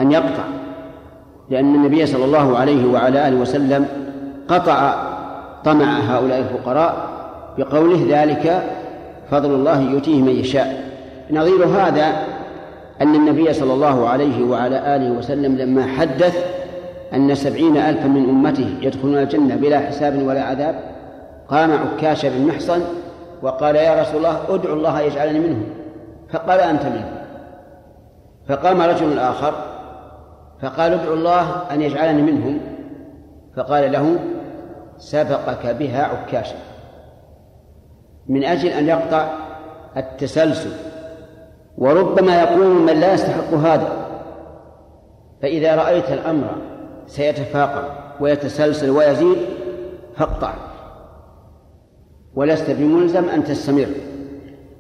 [0.01, 0.45] أن يقطع
[1.51, 3.87] لأن النبي صلى الله عليه وعلى آله وسلم
[4.49, 4.95] قطع
[5.65, 7.11] طمع هؤلاء الفقراء
[7.59, 8.63] بقوله ذلك
[9.31, 10.91] فضل الله يؤتيه من يشاء.
[11.31, 12.13] نظير هذا
[13.01, 16.60] أن النبي صلى الله عليه وعلى آله وسلم لما حدث
[17.15, 20.81] أن سبعين ألفا من أمته يدخلون الجنة بلا حساب ولا عذاب.
[21.49, 22.81] قام عكاش بن محصن
[23.43, 25.65] وقال يا رسول الله ادعو الله يجعلني منهم
[26.33, 27.21] فقال أنت منهم
[28.49, 29.55] فقام رجل آخر
[30.63, 32.61] فقال ادعو الله أن يجعلني منهم.
[33.57, 34.19] فقال له
[34.99, 36.57] سبقك بها عكاشا.
[38.29, 39.29] من أجل أن يقطع
[39.97, 40.71] التسلسل.
[41.79, 43.89] وربما يقوم من لا يستحق هذا.
[45.43, 46.47] فإذا رأيت الأمر
[47.07, 47.89] سيتفاقم
[48.21, 49.37] ويتسلسل ويزيد
[50.17, 50.55] فاقطع.
[52.35, 53.89] ولست بملزم أن تستمر.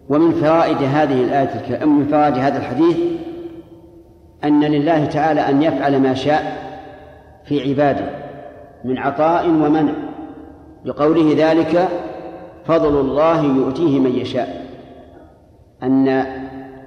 [0.09, 2.96] ومن فوائد هذه الآية من فوائد هذا الحديث
[4.44, 6.56] أن لله تعالى أن يفعل ما شاء
[7.44, 8.11] في عباده
[8.85, 9.92] من عطاء ومنع.
[10.85, 11.88] بقوله ذلك
[12.64, 14.66] فضل الله يؤتيه من يشاء.
[15.83, 16.26] أن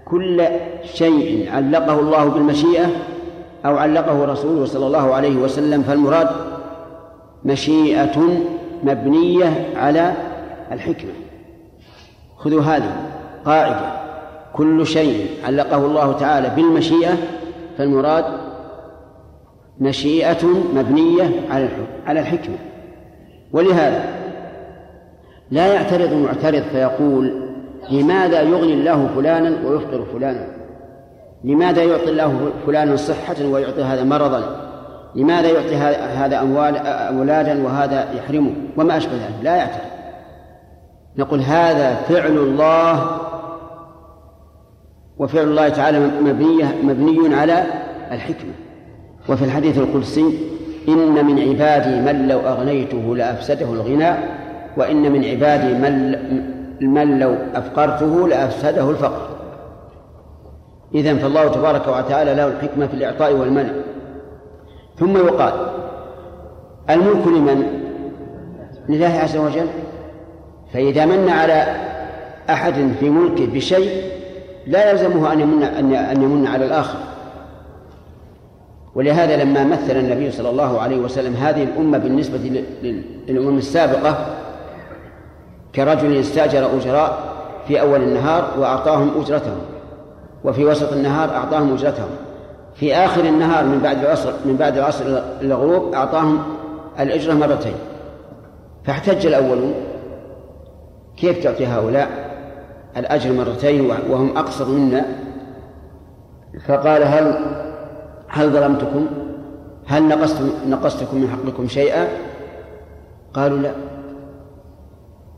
[0.06, 0.46] كل
[0.84, 2.86] شيء علقه الله بالمشيئة
[3.66, 6.28] أو علقه رسوله صلى الله عليه وسلم فالمراد
[7.46, 8.20] مشيئة
[8.84, 10.14] مبنية على
[10.72, 11.12] الحكمة.
[12.38, 12.96] خذوا هذه
[13.46, 14.04] قاعدة.
[14.54, 17.18] كل شيء علقه الله تعالى بالمشيئة
[17.78, 18.26] فالمراد
[19.80, 20.46] مشيئة
[20.76, 21.32] مبنية
[22.06, 22.58] على الحكمة.
[23.54, 24.04] ولهذا
[25.52, 27.34] لا يعترض معترض فيقول
[27.92, 30.63] لماذا يغني الله فلانا ويفقر فلانا؟
[31.44, 34.70] لماذا يعطي الله فلانا صحة ويعطي هذا مرضا؟
[35.16, 35.76] لماذا يعطي
[36.16, 39.94] هذا أموال أولادا وهذا يحرمه؟ وما أشبه ذلك لا يعترض
[41.18, 43.08] نقول هذا فعل الله
[45.18, 47.64] وفعل الله تعالى مبني مبني على
[48.12, 48.52] الحكمة.
[49.30, 50.40] وفي الحديث القدسي
[50.88, 54.14] إن من عبادي من لو أغنيته لأفسده الغنى
[54.78, 56.16] وإن من عبادي من
[56.82, 59.33] من لو أفقرته لأفسده الفقر.
[60.96, 63.74] إذن فالله تبارك وتعالى له الحكمة في الإعطاء والمنع.
[65.00, 65.54] ثم يقال
[66.90, 67.64] الملك لمن؟
[68.90, 69.68] لله عز وجل.
[70.74, 71.76] فإذا من على
[72.50, 74.04] أحد في ملكه بشيء
[74.68, 77.00] لا يلزمه أن يمن أن يمن على الآخر.
[78.96, 82.64] ولهذا لما مثل النبي صلى الله عليه وسلم هذه الأمة بالنسبة
[83.28, 84.26] للأمم السابقة
[85.76, 87.20] كرجل استأجر أجراء
[87.68, 89.73] في أول النهار وأعطاهم أجرتهم.
[90.44, 92.10] وفي وسط النهار أعطاهم أجرتهم.
[92.76, 96.44] في آخر النهار من بعد العصر من بعد العصر إلى الغروب أعطاهم
[97.00, 97.76] الأجرة مرتين.
[98.84, 99.74] فاحتج الأولون.
[101.18, 102.34] كيف تعطي هؤلاء
[102.98, 105.06] الأجر مرتين وهم أقصر منا؟
[106.68, 107.36] فقال هل
[108.28, 109.08] هل ظلمتكم؟
[109.86, 112.08] هل نقصت نقصتكم من حقكم شيئا؟
[113.34, 113.72] قالوا لا.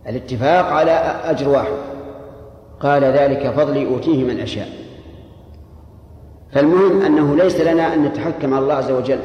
[0.08, 0.92] الاتفاق على
[1.26, 1.74] أجر واحد.
[2.80, 4.85] قال ذلك فضلي أوتيه من أشاء.
[6.56, 9.20] فالمهم أنه ليس لنا أن نتحكم على الله عز وجل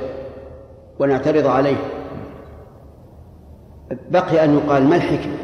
[0.98, 1.76] ونعترض عليه.
[4.10, 5.36] بقي أن يقال ما الحكمة؟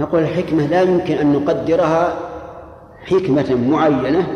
[0.00, 2.18] نقول الحكمة لا يمكن أن نقدرها
[3.04, 4.26] حكمة معينة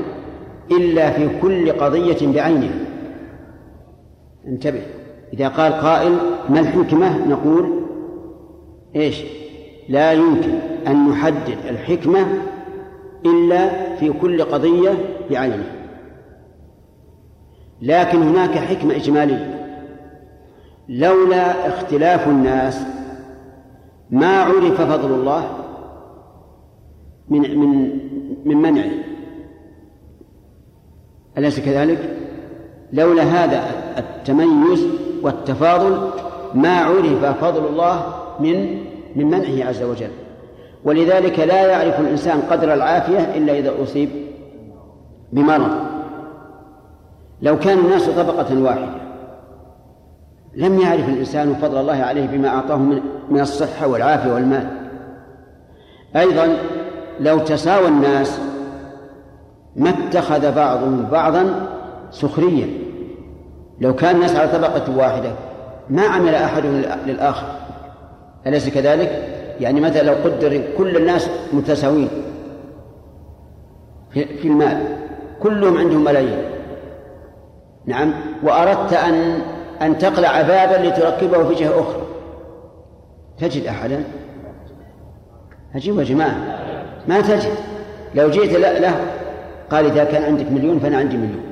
[0.70, 2.84] إلا في كل قضية بعينها.
[4.46, 4.82] انتبه
[5.32, 6.16] إذا قال قائل
[6.48, 7.84] ما الحكمة؟ نقول
[8.96, 9.24] إيش؟
[9.88, 10.52] لا يمكن
[10.86, 12.26] أن نحدد الحكمة
[13.26, 14.90] إلا في كل قضية
[15.30, 15.84] بعينها
[17.82, 19.60] لكن هناك حكمة إجمالية.
[20.88, 22.80] لولا اختلاف الناس
[24.10, 25.50] ما عرف فضل الله
[27.28, 27.98] من من
[28.44, 28.90] من منعه.
[31.38, 32.16] أليس كذلك؟
[32.92, 34.86] لولا هذا التميز
[35.22, 36.10] والتفاضل
[36.54, 38.84] ما عرف فضل الله من
[39.16, 40.10] من منعه عز وجل.
[40.84, 44.08] ولذلك لا يعرف الإنسان قدر العافية إلا إذا أصيب
[45.32, 45.70] بمرض.
[47.42, 49.04] لو كان الناس طبقة واحدة
[50.54, 52.76] لم يعرف الإنسان فضل الله عليه بما أعطاه
[53.30, 54.66] من الصحة والعافية والمال.
[56.16, 56.56] أيضا
[57.20, 58.40] لو تساوى الناس
[59.76, 61.68] ما اتخذ بعضهم بعضا
[62.10, 62.68] سخريا
[63.80, 65.32] لو كان الناس على طبقة واحدة
[65.90, 66.66] ما عمل أحد
[67.06, 67.46] للآخر.
[68.46, 72.08] أليس كذلك؟ يعني مثلا لو قدر كل الناس متساويين
[74.12, 74.78] في المال؟
[75.40, 76.44] كلهم عندهم ملايين.
[77.86, 78.12] نعم.
[78.42, 79.38] وأردت أن
[79.82, 82.02] أن تقلع بابا لتركبه في جهة أخرى.
[83.38, 84.04] تجد أحدا؟
[85.74, 86.36] عجيب يا جماعة.
[87.08, 87.52] ما تجد.
[88.14, 89.00] لو جئت له
[89.70, 91.44] قال إذا كان عندك مليون فأنا عندي مليون.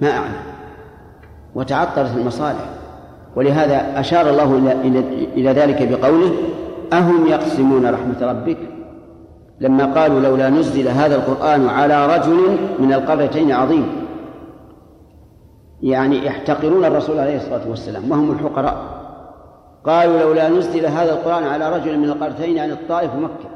[0.00, 0.42] ما أعلم.
[1.54, 2.68] وتعطلت المصالح.
[3.36, 4.74] ولهذا أشار الله
[5.36, 6.32] إلى ذلك بقوله
[6.92, 8.58] أهم يقسمون رحمة ربك؟
[9.60, 13.86] لما قالوا لولا نزل هذا القرآن على رجل من القريتين عظيم.
[15.82, 18.76] يعني يحتقرون الرسول عليه الصلاة والسلام وهم الحقراء
[19.84, 23.48] قالوا لولا نزل هذا القرآن على رجل من القريتين يعني الطائف ومكة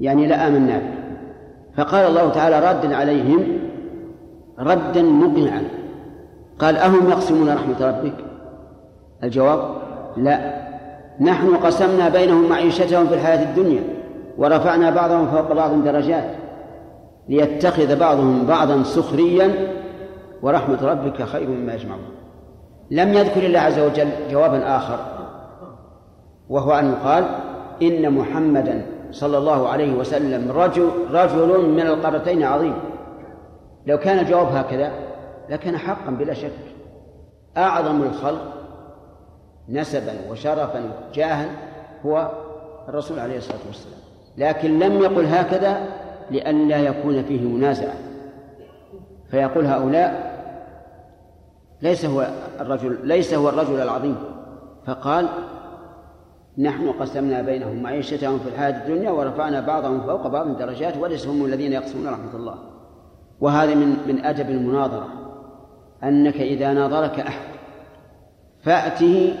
[0.00, 0.96] يعني لآمنا به.
[1.76, 3.58] فقال الله تعالى ردا عليهم
[4.58, 5.62] ردا مقنعا.
[6.58, 8.14] قال أهم يقسمون رحمة ربك؟
[9.24, 9.74] الجواب
[10.16, 10.65] لا.
[11.20, 13.82] نحن قسمنا بينهم معيشتهم في الحياة الدنيا
[14.38, 16.30] ورفعنا بعضهم فوق بعض درجات
[17.28, 19.54] ليتخذ بعضهم بعضا سخريا
[20.42, 22.08] ورحمة ربك خير مما يجمعون.
[22.90, 24.98] لم يذكر الله عز وجل جوابا آخر
[26.48, 27.24] وهو أن يقال
[27.82, 32.74] إن محمدا صلى الله عليه وسلم رجل رجل من القارتين عظيم.
[33.86, 34.92] لو كان الجواب هكذا
[35.48, 36.50] لكان حقا بلا شك.
[37.56, 38.55] أعظم الخلق
[39.68, 41.48] نسبا وشرفا جاها
[42.06, 42.30] هو
[42.88, 43.98] الرسول عليه الصلاة والسلام.
[44.38, 45.80] لكن لم يقل هكذا
[46.30, 47.94] لئلا يكون فيه منازعة.
[49.30, 50.36] فيقول هؤلاء
[51.82, 52.28] ليس هو
[52.60, 54.16] الرجل ليس هو الرجل العظيم.
[54.86, 55.28] فقال
[56.58, 61.72] نحن قسمنا بينهم معيشتهم في الحياة الدنيا ورفعنا بعضهم فوق بعض درجات وليس هم الذين
[61.72, 62.54] يقسمون رحمة الله.
[63.40, 65.08] وهذا من من أدب المناظرة.
[66.04, 67.48] أنك إذا ناظرك أحد
[68.62, 69.34] فأته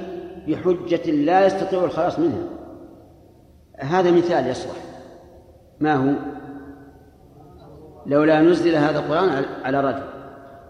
[0.46, 2.42] بحجة لا يستطيع الخلاص منها.
[3.78, 4.76] هذا مثال يصلح.
[5.80, 6.14] ما هو؟
[8.06, 10.02] لولا نزل هذا القرآن على رجل.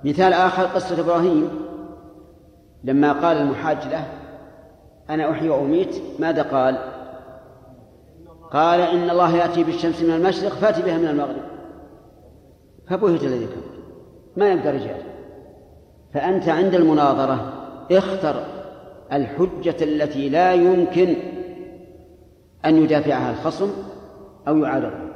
[0.05, 1.51] مثال آخر قصة إبراهيم.
[2.85, 4.05] لما قال المحاج له
[5.11, 6.79] أنا أحيي وأميت ماذا قال؟
[8.53, 11.43] قال إن الله يأتي بالشمس من المشرق فأتي بها من المغرب.
[12.89, 13.77] فبهت الذي كفر.
[14.37, 15.03] ما يبقى رجال.
[16.15, 17.53] فأنت عند المناظرة
[17.91, 18.56] اختر
[19.13, 21.17] الحجة التي لا يمكن
[22.65, 23.71] أن يدافعها الخصم
[24.49, 25.07] أو يعارضه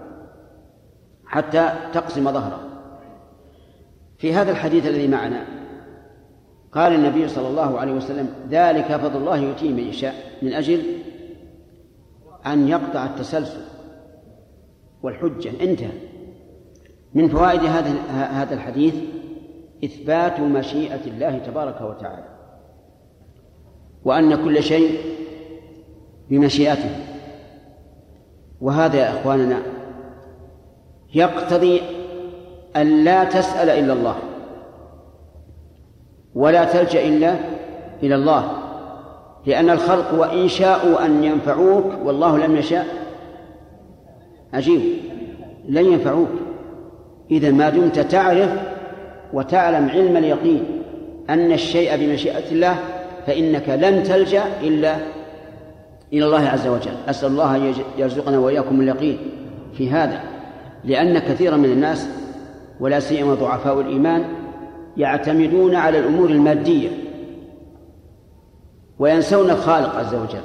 [1.26, 2.60] حتى تقسم ظهره.
[4.18, 5.44] في هذا الحديث الذي معنا
[6.72, 10.82] قال النبي صلى الله عليه وسلم ذلك فضل الله يؤتيه من يشاء من أجل
[12.46, 13.60] أن يقطع التسلسل
[15.02, 15.50] والحجة.
[15.60, 15.92] انتهى.
[17.14, 18.94] من فوائد هذا هذا الحديث
[19.84, 22.29] إثبات مشيئة الله تبارك وتعالى.
[24.04, 24.98] وأن كل شيء
[26.30, 26.90] بمشيئته.
[28.60, 29.62] وهذا يا إخواننا
[31.14, 31.82] يقتضي
[32.76, 34.16] أن لا تسأل إلا الله
[36.34, 37.36] ولا تلجأ إلا
[38.02, 38.50] إلى الله
[39.46, 42.86] لأن الخلق وإن شاءوا أن ينفعوك والله لم يشاء.
[44.52, 44.80] عجيب.
[45.68, 46.28] لن ينفعوك.
[47.30, 48.50] إذا ما دمت تعرف
[49.32, 50.64] وتعلم علم اليقين
[51.30, 52.78] أن الشيء بمشيئة الله
[53.30, 54.96] فإنك لن تلجأ إلا
[56.12, 56.92] إلى الله عز وجل.
[57.08, 59.18] أسأل الله أن يرزقنا وإياكم اليقين
[59.74, 60.20] في هذا
[60.84, 62.08] لأن كثيرا من الناس
[62.80, 64.24] ولا سيما ضعفاء الإيمان
[64.96, 66.88] يعتمدون على الأمور المادية
[68.98, 70.44] وينسون الخالق عز وجل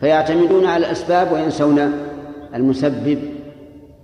[0.00, 1.92] فيعتمدون على الأسباب وينسون
[2.54, 3.18] المسبب.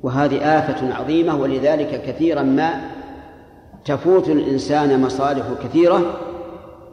[0.02, 2.80] وهذه آفة عظيمة ولذلك كثيرا ما
[3.84, 6.29] تفوت الإنسان مصالح كثيرة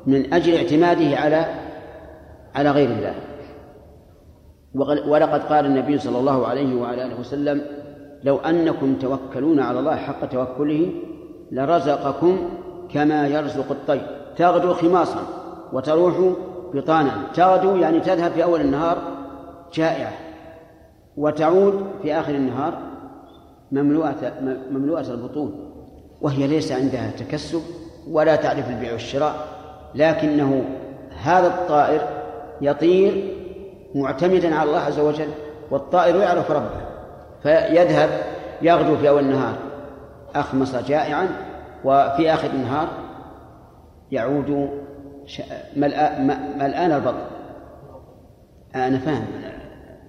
[0.07, 1.45] من أجل اعتماده على
[2.55, 3.15] على غير الله.
[5.07, 7.61] ولقد قال النبي صلى الله عليه وعلى آله وسلم
[8.23, 10.91] لو أنكم توكلون على الله حق توكله
[11.51, 12.49] لرزقكم
[12.93, 14.07] كما يرزق الطير.
[14.37, 15.21] تغدو خماصا
[15.73, 16.33] وتروح
[16.73, 17.11] بطانا.
[17.33, 18.97] تغدو يعني تذهب في أول النهار
[19.73, 20.13] جائعة
[21.17, 22.77] وتعود في آخر النهار
[23.71, 24.33] مملوءة
[24.71, 25.73] مملوءة البطون
[26.21, 27.61] وهي ليس عندها تكسب
[28.09, 29.56] ولا تعرف البيع والشراء.
[29.97, 30.63] لكنه
[31.23, 32.01] هذا الطائر
[32.61, 33.33] يطير
[33.95, 35.29] معتمدا على الله عز وجل
[35.71, 36.81] والطائر يعرف ربه
[37.43, 38.09] فيذهب
[38.61, 39.55] يغدو في أول النهار
[40.35, 41.27] أخمص جائعا
[41.83, 42.87] وفي آخر النهار
[44.11, 44.69] يعود
[45.75, 47.17] ملآن البطن.
[48.75, 49.27] أنا فاهم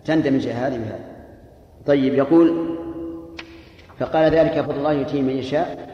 [0.05, 1.01] تندمج هذه بهذا
[1.87, 2.77] طيب يقول
[3.99, 5.88] فقال ذلك فضل الله يؤتيه من يشاء.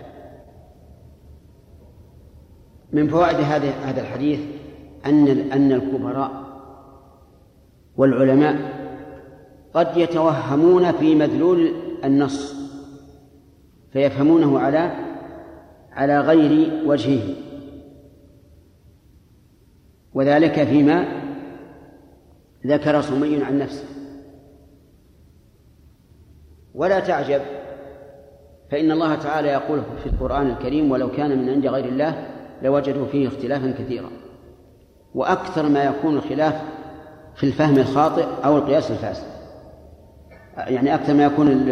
[2.94, 4.40] من فوائد هذا هذا الحديث
[5.07, 6.44] أن أن الكبراء
[7.96, 8.57] والعلماء
[9.74, 11.72] قد يتوهمون في مدلول
[12.04, 12.54] النص
[13.92, 14.90] فيفهمونه على
[15.92, 17.35] على غير وجهه.
[20.14, 21.04] وذلك فيما
[22.66, 23.85] ذكر صمي عن نفسه.
[26.74, 27.40] ولا تعجب
[28.70, 32.26] فإن الله تعالى يقول في القرآن الكريم ولو كان من عند غير الله
[32.62, 34.10] لوجدوا فيه اختلافا كثيرا.
[35.14, 36.54] وأكثر ما يكون الخلاف
[37.36, 39.26] في الفهم الخاطئ أو القياس الفاسد.
[40.56, 41.68] يعني أكثر ما يكون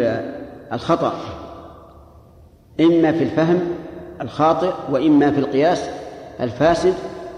[0.73, 1.13] الخطأ
[2.79, 3.59] إما في الفهم
[4.21, 5.89] الخاطئ وإما في القياس
[6.39, 6.93] الفاسد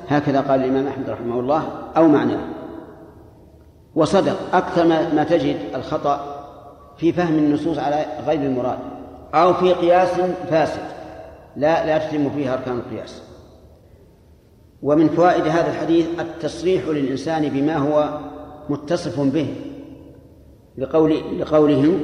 [0.10, 2.40] هكذا قال الإمام أحمد رحمه الله أو معناه.
[3.96, 6.46] وصدق أكثر ما تجد الخطأ
[6.98, 8.80] في فهم النصوص على غير المراد
[9.34, 10.10] أو في قياس
[10.50, 10.82] فاسد.
[11.56, 13.22] لا لا تتم فيه أركان القياس.
[14.86, 18.20] ومن فوائد هذا الحديث التصريح للإنسان بما هو
[18.70, 19.48] متصف به
[20.78, 22.00] لقول لقولهم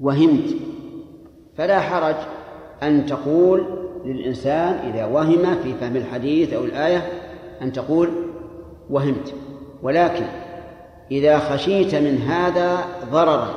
[0.00, 0.54] وهمت.
[1.56, 2.14] فلا حرج
[2.82, 3.66] أن تقول
[4.04, 7.06] للإنسان إذا وهم في فهم الحديث أو الآية
[7.62, 8.10] أن تقول
[8.90, 9.34] وهمت.
[9.82, 10.24] ولكن
[11.10, 12.78] إذا خشيت من هذا
[13.10, 13.48] ضررا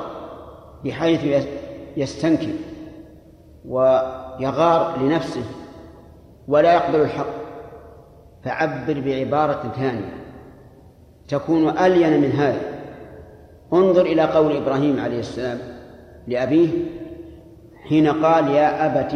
[0.84, 1.46] بحيث
[1.96, 2.52] يستنكر
[3.68, 5.42] ويغار لنفسه
[6.48, 7.45] ولا يقبل الحق
[8.46, 10.12] فعبر بعبارة ثانية.
[11.28, 12.60] تكون ألين من هذا.
[13.72, 15.58] انظر إلى قول إبراهيم عليه السلام
[16.28, 16.68] لأبيه
[17.88, 19.14] حين قال يا أبت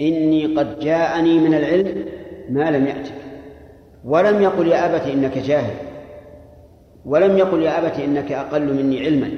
[0.00, 2.04] إني قد جاءني من العلم
[2.50, 3.14] ما لم يأتك.
[4.04, 5.74] ولم يقل يا أبت إنك جاهل.
[7.04, 9.30] ولم يقل يا أبت إنك أقل مني علما.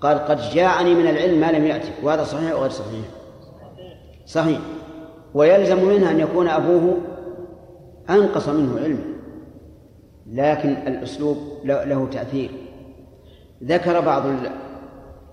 [0.00, 1.92] قال قد جاءني من العلم ما لم يأتك.
[2.02, 3.06] وهذا صحيح أو غير صحيح؟
[4.26, 4.58] صحيح.
[5.34, 6.96] ويلزم منها أن يكون أبوه
[8.10, 9.14] أنقص منه علما
[10.26, 12.50] لكن الأسلوب له تأثير.
[13.64, 14.22] ذكر بعض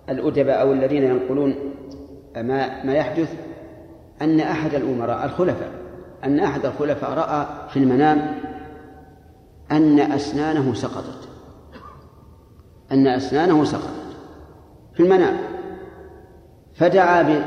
[0.10, 1.56] الأدباء أو الذين ينقلون
[2.36, 3.34] ما ما يحدث
[4.22, 5.72] أن أحد الأمراء الخلفاء
[6.24, 8.42] أن أحد الخلفاء رأى في المنام
[9.72, 11.30] أن أسنانه سقطت.
[12.92, 14.18] أن أسنانه سقطت
[14.94, 15.38] في المنام.
[16.74, 17.46] فدعا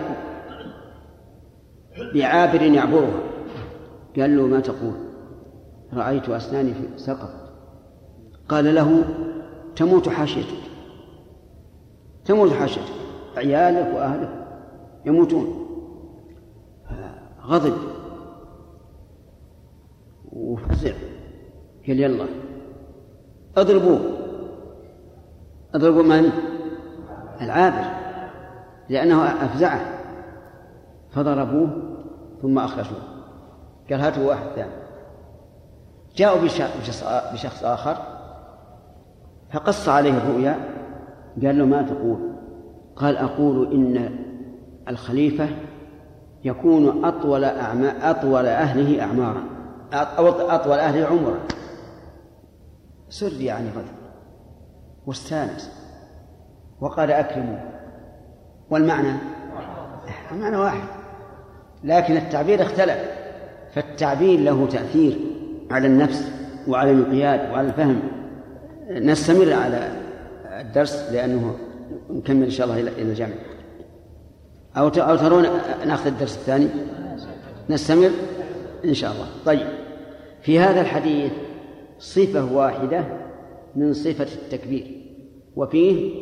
[2.14, 3.20] بعابر يعبرها.
[4.16, 5.03] قال له ما تقول؟
[5.96, 7.44] رأيت أسناني سقطت
[8.48, 9.04] قال له
[9.76, 10.70] تموت حاشيتك.
[12.24, 12.92] تموت حاشيتك.
[13.36, 14.46] عيالك وأهلك
[15.04, 15.66] يموتون.
[17.42, 17.74] غضب.
[20.32, 20.92] أفزع
[21.86, 22.26] قال يلا.
[23.56, 24.00] اضربوه.
[25.74, 26.30] اضربوا من؟
[27.40, 27.84] العابر.
[28.88, 29.80] لأنه أفزعه.
[31.10, 31.70] فضربوه
[32.42, 33.02] ثم أخرجوه.
[33.90, 34.83] قال هاتوا واحد ثاني.
[36.16, 36.42] جاءوا
[37.32, 37.96] بشخص آخر
[39.52, 40.58] فقص عليه الرؤيا
[41.42, 42.18] قال له ما تقول؟
[42.96, 44.18] قال أقول إن
[44.88, 45.48] الخليفة
[46.44, 49.42] يكون أطول أعما أطول أهله أعمارا
[49.92, 51.38] أطول أهله عمرا.
[53.08, 53.92] سر يعني غدا
[55.06, 55.72] واستانس
[56.80, 57.58] وقال أكرموا
[58.70, 59.18] والمعنى؟
[60.32, 60.88] المعنى واحد
[61.84, 62.98] لكن التعبير اختلف
[63.72, 65.33] فالتعبير له تأثير.
[65.70, 66.30] على النفس
[66.68, 68.00] وعلى الانقياد وعلى الفهم.
[68.90, 69.88] نستمر على
[70.60, 71.56] الدرس لأنه
[72.10, 73.34] نكمل إن شاء الله إلى الجامع
[74.76, 75.42] أو أو ترون
[75.86, 76.68] ناخذ الدرس الثاني؟
[77.70, 78.10] نستمر
[78.84, 79.26] إن شاء الله.
[79.46, 79.66] طيب.
[80.42, 81.32] في هذا الحديث
[81.98, 83.04] صفة واحدة
[83.76, 84.86] من صفة التكبير
[85.56, 86.14] وفيه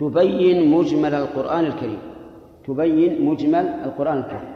[0.00, 1.98] تبين مجمل القرآن الكريم.
[2.66, 4.54] تبين مجمل القرآن الكريم.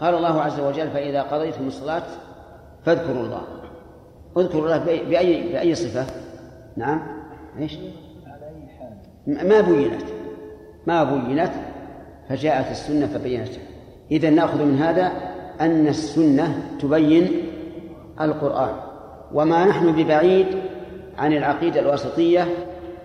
[0.00, 2.02] قال الله عز وجل فإذا قضيتم الصلاة
[2.84, 3.42] فاذكروا الله.
[4.36, 6.06] اذكروا الله بأي بأي صفة؟
[6.76, 7.02] نعم.
[7.58, 7.78] إيش؟
[9.26, 10.02] ما بينت.
[10.86, 11.52] ما بينت
[12.28, 13.62] فجاءت السنة فبينتها
[14.10, 15.12] إذا نأخذ من هذا
[15.60, 17.30] أن السنة تبين
[18.20, 18.76] القرآن.
[19.32, 20.46] وما نحن ببعيد
[21.18, 22.48] عن العقيدة الواسطية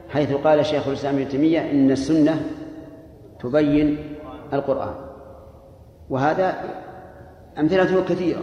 [0.09, 2.41] حيث قال شيخ الإسلام ابن تيمية إن السنة
[3.39, 3.97] تبين
[4.53, 4.93] القرآن.
[6.09, 6.55] وهذا
[7.59, 8.41] أمثلته كثيرة.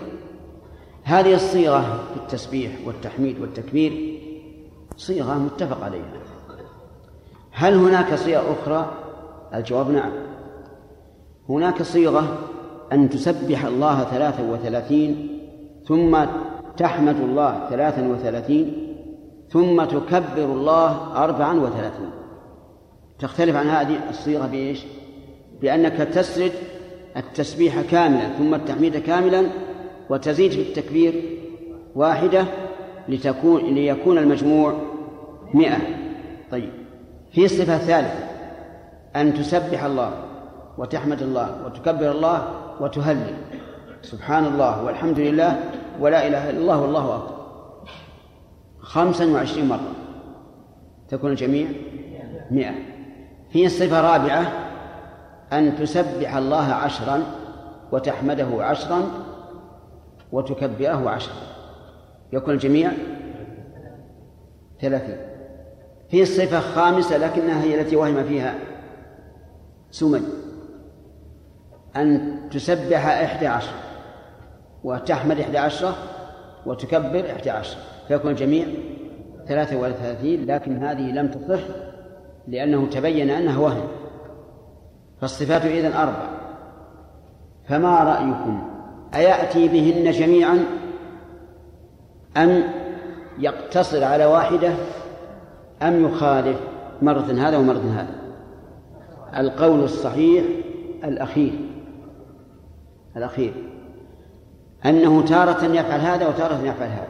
[1.09, 4.21] هذه الصيغة في التسبيح والتحميد والتكبير
[4.97, 6.05] صيغة متفق عليها
[7.51, 8.93] هل هناك صيغ أخرى؟
[9.55, 10.13] الجواب نعم
[11.49, 12.39] هناك صيغة
[12.93, 15.41] أن تسبح الله ثلاثا وثلاثين
[15.87, 16.25] ثم
[16.77, 18.95] تحمد الله ثلاثا وثلاثين
[19.51, 22.11] ثم تكبر الله أربعا وثلاثين
[23.19, 24.85] تختلف عن هذه الصيغة بإيش؟
[25.61, 26.53] بأنك تسرد
[27.17, 29.47] التسبيح كاملا ثم التحميد كاملا
[30.11, 31.39] وتزيد في التكبير
[31.95, 32.45] واحدة
[33.09, 34.75] لتكون ليكون المجموع
[35.55, 35.79] مئة.
[36.51, 36.71] طيب.
[37.33, 38.29] في الصفة ثالثة
[39.17, 40.13] أن تسبح الله
[40.79, 42.49] وتحمد الله وتكبر الله
[42.81, 43.35] وتهلل.
[44.03, 45.61] سبحان الله والحمد لله
[46.01, 47.39] ولا إله إلا الله والله أكبر.
[48.81, 49.93] خمسا وعشرين مرة.
[51.09, 51.67] تكون الجميع
[52.51, 52.75] مئة.
[53.53, 54.53] في الصفة رابعة
[55.53, 57.23] أن تسبح الله عشرا
[57.93, 59.03] وتحمده عشرا
[60.33, 61.35] وتكبره عشرا
[62.33, 62.93] يكون الجميع
[64.81, 65.17] ثلاثين.
[66.11, 68.55] في صفة خامسة لكنها هي التي وهم فيها
[69.91, 70.21] سمي.
[71.97, 73.73] أن تسبح إحدى عشر
[74.85, 75.95] وتحمد إحدى عشرة
[76.67, 77.79] وتكبر إحدى عشر.
[78.09, 78.67] فيكون الجميع
[79.47, 81.61] ثلاثة وثلاثين لكن هذه لم تصح
[82.49, 83.89] لأنه تبين أنها وهم.
[85.21, 86.29] فالصفات إذن أربع.
[87.69, 88.78] فما رأيكم؟
[89.15, 90.65] أيأتي بهن جميعا
[92.37, 92.63] أم
[93.39, 94.73] يقتصر على واحدة
[95.83, 96.61] أم يخالف
[97.03, 98.19] مرة هذا ومرة هذا؟
[99.41, 100.45] القول الصحيح
[101.05, 101.53] الأخير
[103.17, 103.53] الأخير
[104.87, 107.09] أنه تارة يفعل هذا وتارة يفعل هذا.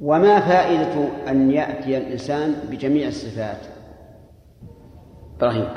[0.00, 3.58] وما فائدة أن يأتي الإنسان بجميع الصفات؟
[5.36, 5.68] إبراهيم.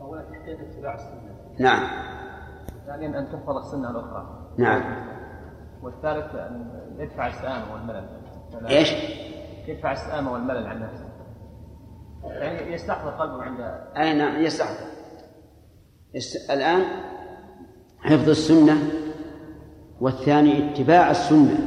[0.00, 1.20] أولا اتباع السنة؟
[1.58, 2.09] نعم.
[2.90, 4.54] ثانيا أن تحفظ السنة الأخرى.
[4.58, 4.82] نعم.
[5.82, 8.08] والثالث أن يدفع السآمة والملل.
[8.68, 8.92] إيش؟
[9.68, 11.08] يدفع السآمة والملل عن نفسه.
[12.24, 13.60] يعني يستحضر قلبه عند
[13.96, 14.86] أي نعم يستحضر.
[16.16, 16.82] الس- الآن
[17.98, 18.76] حفظ السنة
[20.00, 21.58] والثاني اتباع السنة.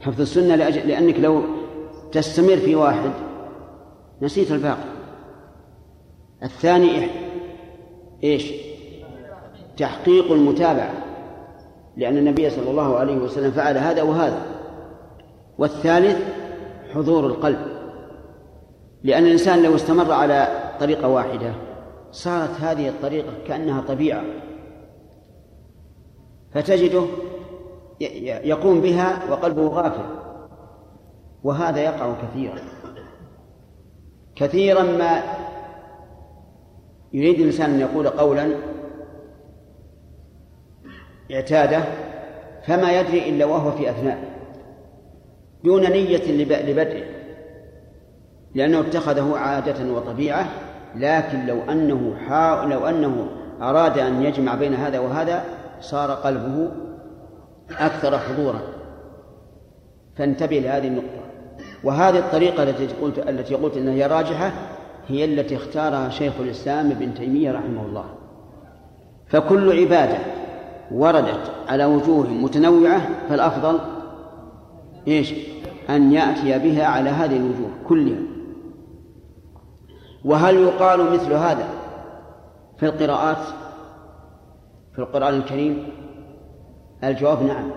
[0.00, 1.42] حفظ السنة لأجل لأنك لو
[2.12, 3.10] تستمر في واحد
[4.22, 4.90] نسيت الباقي.
[6.42, 7.10] الثاني إح-
[8.24, 8.69] إيش؟
[9.80, 10.92] تحقيق المتابعة
[11.96, 14.42] لأن النبي صلى الله عليه وسلم فعل هذا وهذا.
[15.58, 16.18] والثالث
[16.94, 17.58] حضور القلب
[19.02, 20.48] لأن الإنسان لو استمر على
[20.80, 21.52] طريقة واحدة
[22.12, 24.22] صارت هذه الطريقة كأنها طبيعة.
[26.52, 27.02] فتجده
[28.44, 30.04] يقوم بها وقلبه غافل
[31.44, 32.58] وهذا يقع كثيرا.
[34.36, 35.22] كثيرا ما
[37.12, 38.69] يريد الإنسان أن يقول قولا
[41.32, 41.82] اعتاده
[42.66, 44.18] فما يدري إلا وهو في أثناء
[45.64, 47.04] دون نية لب- لبدئه
[48.54, 50.46] لأنه اتخذه عادة وطبيعة
[50.96, 52.64] لكن لو أنه حا...
[52.64, 53.26] لو أنه
[53.62, 55.44] أراد أن يجمع بين هذا وهذا
[55.80, 56.70] صار قلبه
[57.78, 58.60] أكثر حضورا.
[60.16, 61.20] فانتبه لهذه النقطة.
[61.84, 64.52] وهذه الطريقة التي قلت التي قلت إنها هي راجحة
[65.08, 68.04] هي التي اختارها شيخ الإسلام ابن تيمية رحمه الله.
[69.28, 70.18] فكل عبادة
[70.92, 73.78] وردت على وجوه متنوعة فالأفضل
[75.08, 75.34] إيش؟
[75.90, 78.20] أن يأتي بها على هذه الوجوه كلها
[80.24, 81.68] وهل يقال مثل هذا
[82.78, 83.44] في القراءات؟
[84.92, 85.88] في القرآن الكريم؟
[87.04, 87.70] الجواب نعم.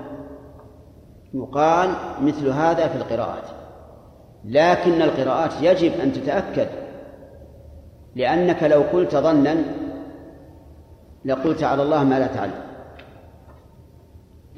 [1.34, 1.90] يقال
[2.22, 3.44] مثل هذا في القراءات.
[4.46, 6.68] لكن القراءات يجب أن تتأكد
[8.16, 9.58] لأنك لو قلت ظنا
[11.26, 12.73] لقلت على الله ما لا تعلم.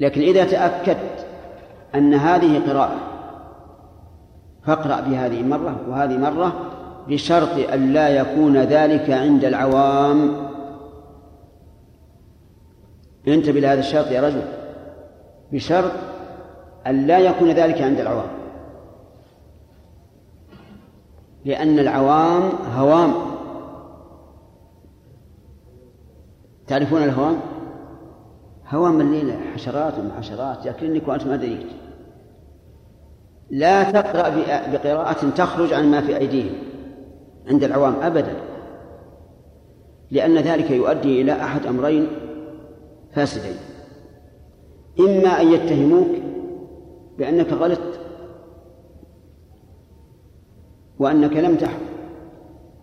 [0.00, 1.26] لكن إذا تأكدت
[1.94, 2.96] أن هذه قراءة
[4.64, 6.52] فاقرأ بهذه مرة وهذه مرة
[7.08, 10.46] بشرط أن لا يكون ذلك عند العوام.
[13.28, 14.42] انتبه لهذا الشرط يا رجل.
[15.52, 15.92] بشرط
[16.86, 18.28] أن لا يكون ذلك عند العوام.
[21.44, 22.42] لأن العوام
[22.76, 23.14] هوام.
[26.66, 27.55] تعرفون الهوام؟
[28.70, 31.66] هوام الليل حشرات وحشرات يأكلنك وأنت ما دريت.
[33.50, 34.28] لا تقرأ
[34.72, 36.54] بقراءة تخرج عن ما في أيديهم
[37.48, 38.36] عند العوام أبدا.
[40.10, 42.08] لأن ذلك يؤدي إلى أحد أمرين
[43.12, 43.56] فاسدين.
[45.00, 46.08] إما أن يتهموك
[47.18, 48.00] بأنك غلطت
[50.98, 51.86] وأنك لم تحكم.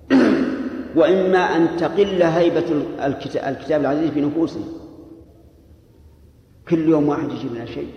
[1.00, 2.66] وإما أن تقل هيبة
[3.48, 4.83] الكتاب العزيز في نفوسهم.
[6.70, 7.94] كل يوم واحد يجيب لنا شيء.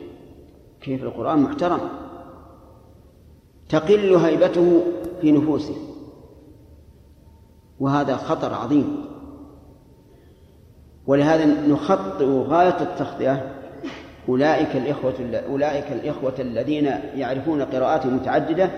[0.80, 1.80] كيف القرآن محترم.
[3.68, 4.82] تقل هيبته
[5.20, 5.76] في نفوسهم
[7.80, 9.04] وهذا خطر عظيم.
[11.06, 13.54] ولهذا نخطئ غاية التخطئة
[14.28, 18.70] أولئك الإخوة أولئك الإخوة الذين يعرفون قراءات متعددة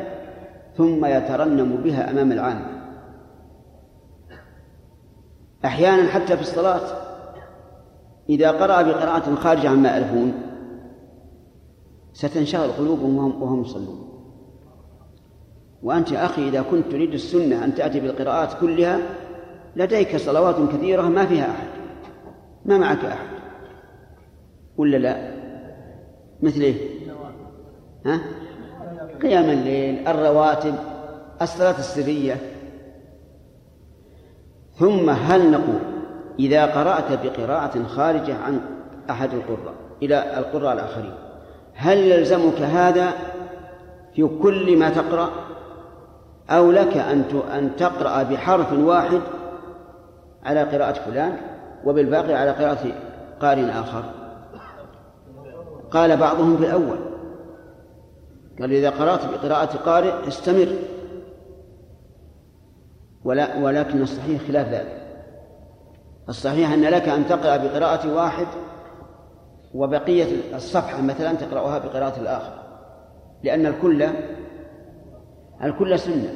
[0.76, 2.66] ثم يترنم بها أمام العامة
[5.64, 7.07] أحيانا حتى في الصلاة.
[8.28, 10.32] إذا قرأ بقراءة خارجة عما يعرفون
[12.12, 14.08] ستنشغل قلوبهم وهم, وهم يصلون.
[15.82, 19.00] وأنت يا أخي إذا كنت تريد السنة أن تأتي بالقراءات كلها
[19.76, 21.68] لديك صلوات كثيرة ما فيها أحد.
[22.64, 23.28] ما معك أحد.
[24.76, 25.34] ولا لا؟
[26.42, 26.74] مثل إيه؟
[28.06, 28.20] ها؟
[29.22, 30.74] قيام الليل الرواتب
[31.42, 32.36] الصلاة السرية.
[34.78, 35.97] ثم هل نقول
[36.38, 38.60] إذا قرأت بقراءة خارجة عن
[39.10, 41.14] أحد القراء إلى القراء الآخرين
[41.74, 43.12] هل يلزمك هذا
[44.14, 45.30] في كل ما تقرأ؟
[46.50, 49.20] أو لك أن أن تقرأ بحرف واحد
[50.44, 51.36] على قراءة فلان
[51.84, 52.92] وبالباقي على قراءة
[53.40, 54.04] قارئ آخر؟
[55.90, 56.98] قال بعضهم في الأول.
[58.60, 60.68] قال إذا قرأت بقراءة قارئ استمر.
[63.24, 64.97] ولا ولكن الصحيح خلاف ذلك.
[66.28, 68.46] الصحيح أن لك أن تقرأ بقراءة واحد
[69.74, 72.52] وبقية الصفحة مثلا تقرأها بقراءة الآخر
[73.42, 74.06] لأن الكل
[75.62, 76.34] الكل سنة.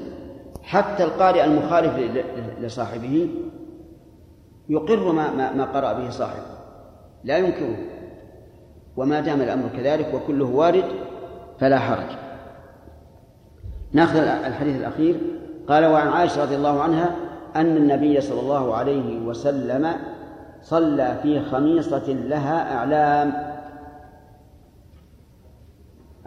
[0.63, 1.93] حتى القارئ المخالف
[2.61, 3.29] لصاحبه
[4.69, 6.43] يقر ما ما, قرأ به صاحبه.
[7.25, 7.77] لا ينكره.
[8.97, 10.85] وما دام الأمر كذلك وكله وارد
[11.59, 12.17] فلا حرج.
[13.93, 15.21] ناخذ الحديث الأخير.
[15.69, 17.17] قال وعن عائشة رضي الله عنها
[17.57, 19.93] أن النبي صلى الله عليه وسلم
[20.63, 23.53] صلى في خميصة لها أعلام.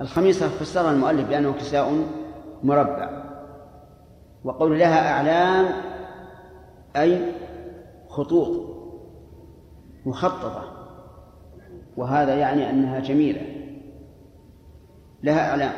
[0.01, 2.05] الخميصة فسرها المؤلف بأنه كساء
[2.63, 3.23] مربع
[4.43, 5.65] وقول لها أعلام
[6.95, 7.31] أي
[8.09, 8.75] خطوط
[10.05, 10.63] مخططة
[11.97, 13.41] وهذا يعني أنها جميلة.
[15.23, 15.73] لها أعلام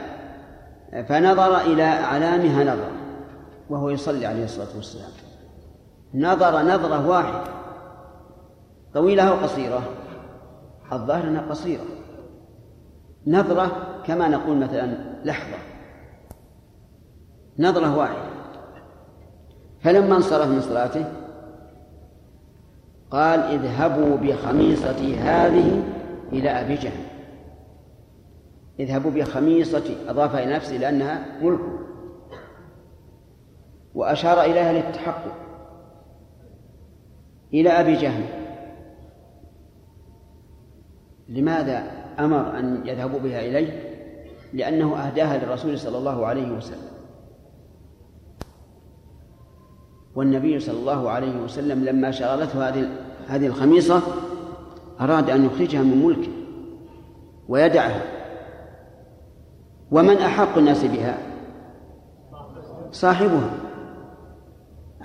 [1.05, 2.91] فنظر إلى أعلامها نظرة
[3.69, 5.26] وهو يصلي عليه الصلاة والسلام.
[6.13, 7.43] نظر نظرة واحدة.
[8.93, 9.81] طويلة أو قصيرة؟
[10.91, 11.85] الظاهر أنها قصيرة.
[13.27, 13.71] نظرة
[14.05, 15.57] كما نقول مثلا لحظة.
[17.59, 18.27] نظرة واحدة.
[19.81, 21.05] فلما انصرف من صلاته
[23.11, 25.83] قال اذهبوا بخميصتي هذه
[26.31, 27.03] إلى أبي جهل.
[28.79, 29.97] اذهبوا بخميصتي.
[30.09, 31.59] أضافها إلى نفسه لأنها ملك.
[33.95, 35.46] وأشار إليها للتحقق.
[37.53, 38.23] إلى أبي جهل.
[41.29, 41.83] لماذا
[42.19, 43.87] أمر أن يذهبوا بها إليه؟
[44.53, 46.87] لأنه أهداها للرسول صلى الله عليه وسلم.
[50.15, 52.89] والنبي صلى الله عليه وسلم لما شغلته هذه
[53.27, 54.01] هذه الخميصة
[55.01, 56.31] أراد أن يخرجها من ملكه
[57.47, 58.01] ويدعها.
[59.91, 61.17] ومن أحق الناس بها؟
[62.91, 63.66] صاحبها.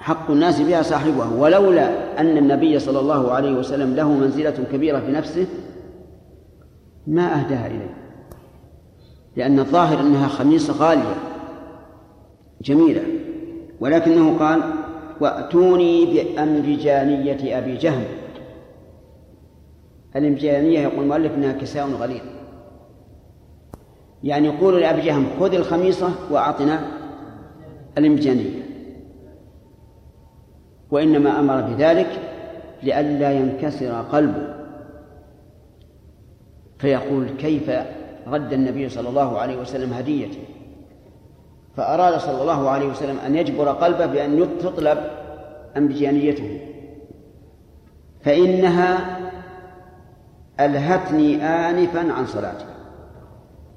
[0.03, 5.13] حق الناس بها صاحبها ولولا أن النبي صلى الله عليه وسلم له منزلة كبيرة في
[5.13, 5.47] نفسه
[7.07, 7.95] ما أهداها إليه.
[9.37, 11.15] لأن الظاهر أنها خميصة غالية
[12.63, 13.03] جميلة
[13.81, 14.63] ولكنه قال
[15.21, 18.05] وأتوني بأنبجانية أبي جهم.
[20.17, 22.23] الأنبجانية يقول المؤلف أنها كساء غليظ.
[24.25, 26.87] يعني يقول لأبي جهم خذ الخميصة وأعطنا
[27.99, 28.62] الأنبجانية
[30.93, 32.21] وإنما أمر بذلك
[32.83, 34.55] لئلا ينكسر قلبه.
[36.79, 37.71] فيقول كيف
[38.27, 40.39] رد النبي صلى الله عليه وسلم هديتي
[41.77, 44.99] فأراد صلى الله عليه وسلم أن يجبر قلبه بأن تطلب
[45.77, 46.61] أنبجانيته
[48.23, 49.19] فإنها
[50.61, 52.65] ألهتني آنفا عن صلاتي.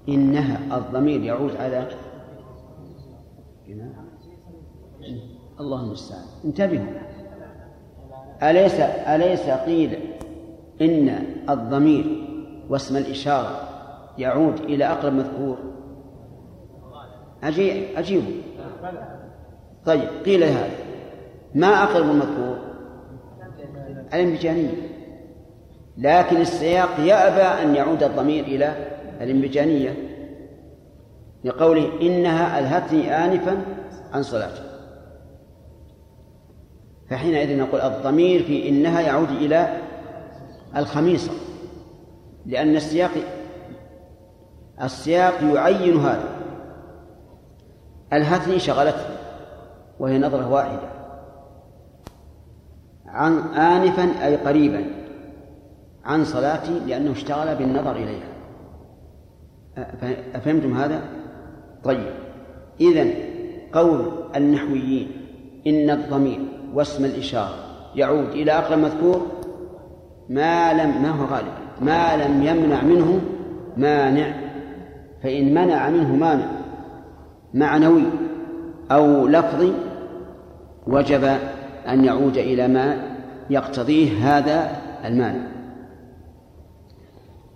[0.09, 1.87] إنها الضمير يعود على
[5.59, 6.25] الله المستعان.
[6.45, 6.85] انتبهوا
[8.43, 9.99] أليس أليس قيل
[10.81, 11.09] إن
[11.49, 12.05] الضمير
[12.69, 13.59] واسم الإشارة
[14.17, 15.57] يعود إلى أقرب مذكور؟
[17.43, 18.23] عجيب عجيب
[19.85, 20.75] طيب قيل هذا.
[21.55, 22.57] ما أقرب المذكور
[24.13, 24.95] الإنبجانية.
[25.97, 28.73] لكن السياق يأبى أن يعود الضمير إلى
[29.21, 29.93] الإنبجانية
[31.43, 33.61] لقوله إنها ألهتني آنفا
[34.13, 34.64] عن صلاتي.
[37.09, 39.77] فحينئذ نقول الضمير في إنها يعود إلى
[40.75, 41.31] الخميصة
[42.45, 43.11] لأن السياق
[44.81, 46.29] السياق يعين هذا.
[48.13, 49.15] ألهتني شغلتني
[49.99, 50.89] وهي نظرة واحدة.
[53.05, 54.85] عن آنفا أي قريبا
[56.05, 58.35] عن صلاتي لأنه اشتغل بالنظر إليها.
[60.35, 61.01] أفهمتم هذا؟
[61.83, 62.13] طيب.
[62.81, 63.13] إذن
[63.73, 65.11] قول النحويين
[65.67, 67.55] إن الضمير واسم الإشارة.
[67.95, 69.27] يعود إلى أقرب مذكور
[70.29, 73.21] ما لم ما هو غالب؟ ما لم يمنع منه
[73.77, 74.33] مانع.
[75.23, 76.47] فإن منع منه مانع
[77.53, 78.03] معنوي
[78.91, 79.73] أو لفظي
[80.87, 81.23] وجب
[81.87, 83.15] أن يعود إلى ما
[83.49, 84.71] يقتضيه هذا
[85.05, 85.47] المانع.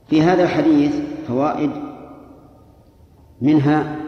[0.07, 0.95] في هذا الحديث
[1.27, 1.71] فوائد
[3.41, 3.98] منها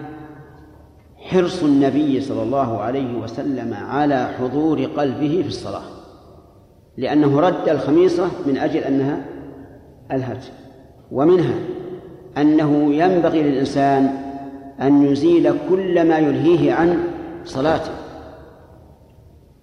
[1.31, 5.81] حرص النبي صلى الله عليه وسلم على حضور قلبه في الصلاة
[6.97, 9.25] لأنه رد الخميصة من أجل أنها
[10.11, 10.45] ألهت
[11.11, 11.55] ومنها
[12.37, 14.17] أنه ينبغي للإنسان
[14.81, 17.03] أن يزيل كل ما يلهيه عن
[17.45, 17.91] صلاته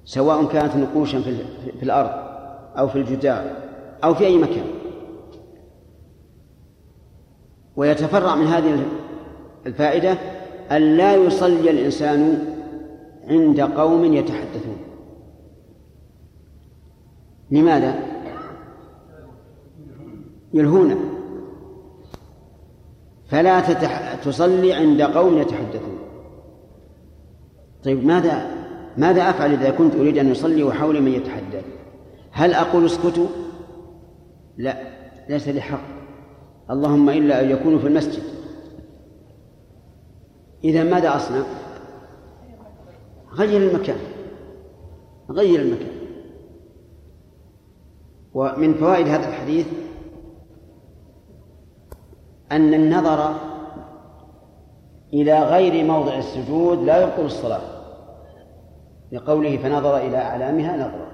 [0.05, 1.21] سواء كانت نقوشا
[1.79, 2.11] في الأرض
[2.79, 3.45] أو في الجدار
[4.05, 4.64] أو في أي مكان.
[7.77, 8.87] ويتفرع من هذه
[9.66, 10.19] الفائدة
[10.73, 12.45] أن لا يصلي الإنسان
[13.29, 14.77] عند قوم يتحدثون.
[17.51, 17.95] لماذا؟
[20.55, 20.99] يلهونه
[23.29, 24.14] فلا تتح...
[24.14, 25.99] تصلي عند قوم يتحدثون.
[27.85, 28.59] طيب ماذا
[28.97, 31.64] ماذا أفعل إذا كنت أريد أن أصلي وحولي من يتحدث؟
[32.31, 33.27] هل أقول اسكتوا؟
[34.57, 34.77] لا
[35.29, 35.85] ليس لي حق
[36.71, 38.23] اللهم إلا أن يكونوا في المسجد.
[40.65, 41.43] إذا ماذا أصنع؟
[43.33, 43.99] غير المكان.
[45.31, 45.99] غير المكان.
[48.35, 49.67] ومن فوائد هذا الحديث
[52.53, 53.35] أن النظر
[55.13, 57.79] إلى غير موضع السجود لا يبطل الصلاة.
[59.13, 61.09] لقوله فنظر إلى أعلامها نظرا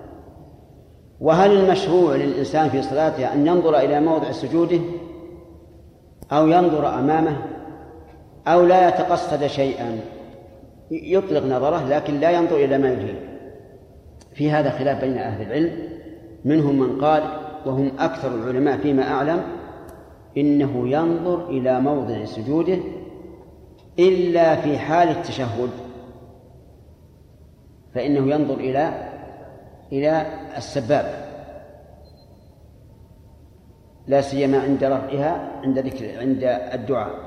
[1.21, 4.81] وهل المشروع للإنسان في صلاته أن ينظر إلى موضع سجوده
[6.33, 7.54] أو ينظر أمامه؟
[8.47, 10.01] أو لا يتقصد شيئا.
[10.91, 13.39] يطلق نظره لكن لا ينظر إلى ما يلهيه
[14.35, 15.89] في هذا خلاف بين أهل العلم.
[16.45, 17.23] منهم من قال
[17.67, 19.43] وهم أكثر العلماء فيما أعلم
[20.37, 22.79] إنه ينظر إلى موضع سجوده
[23.99, 25.71] إلا في حال التشهد.
[27.95, 29.11] فإنه ينظر إلى
[29.93, 30.27] إلى
[30.57, 31.25] السبابة
[34.07, 37.24] لا سيما عند رفعها عند ذكر عند الدعاء.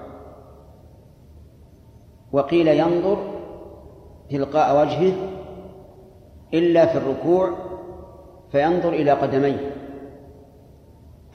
[2.32, 3.18] وقيل ينظر
[4.30, 5.14] تلقاء وجهه
[6.54, 7.52] إلا في الركوع
[8.52, 9.76] فينظر إلى قدميه.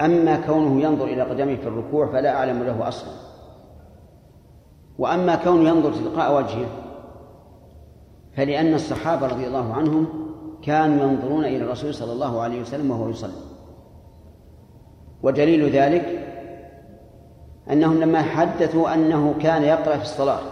[0.01, 3.13] أما كونه ينظر إلى قدميه في الركوع فلا أعلم له أصلا.
[4.99, 6.67] وأما كونه ينظر تلقاء وجهه
[8.37, 10.07] فلأن الصحابة رضي الله عنهم
[10.63, 13.33] كانوا ينظرون إلى الرسول صلى الله عليه وسلم وهو يصلي.
[15.23, 16.29] ودليل ذلك
[17.71, 20.52] أنهم لما حدثوا أنه كان يقرأ في الصلاة.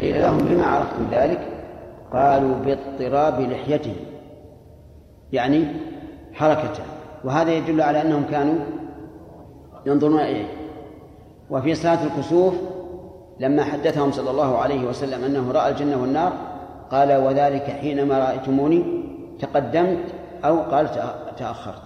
[0.00, 1.40] قيل لهم بما عرفتم ذلك
[2.12, 3.94] قالوا باضطراب لحيته
[5.32, 5.66] يعني
[6.32, 6.82] حركته
[7.24, 8.54] وهذا يدل على أنهم كانوا
[9.86, 10.46] ينظرون إليه.
[11.50, 12.54] وفي صلاة الكسوف
[13.40, 16.32] لما حدثهم صلى الله عليه وسلم أنه رأى الجنة والنار
[16.90, 18.84] قال وذلك حينما رأيتموني
[19.40, 20.04] تقدمت
[20.44, 20.88] أو قال
[21.36, 21.82] تأخرت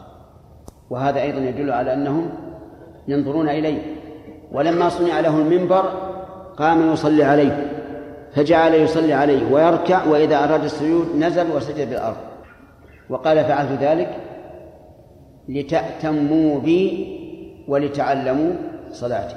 [0.90, 2.28] وهذا أيضا يدل على أنهم
[3.08, 3.82] ينظرون إليه.
[4.52, 5.84] ولما صنع له المنبر
[6.56, 7.75] قام يصلي عليه.
[8.36, 12.16] فجعل يصلي عليه ويركع وإذا أراد السجود نزل وسجد بالأرض
[13.08, 14.16] وقال فعلت ذلك
[15.48, 17.16] لتأتموا بي
[17.68, 18.52] ولتعلموا
[18.90, 19.36] صلاتي.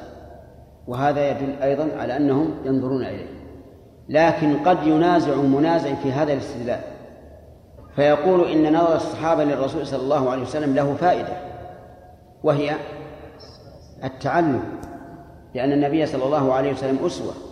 [0.88, 3.26] وهذا يدل أيضا على أنهم ينظرون إليه.
[4.10, 6.80] لكن قد ينازع منازع في هذا الاستدلال.
[7.96, 11.34] فيقول إن نظر الصحابة للرسول صلى الله عليه وسلم له فائدة
[12.44, 12.76] وهي
[14.04, 14.64] التعلم.
[15.56, 17.49] لأن النبي صلى الله عليه وسلم أسوة.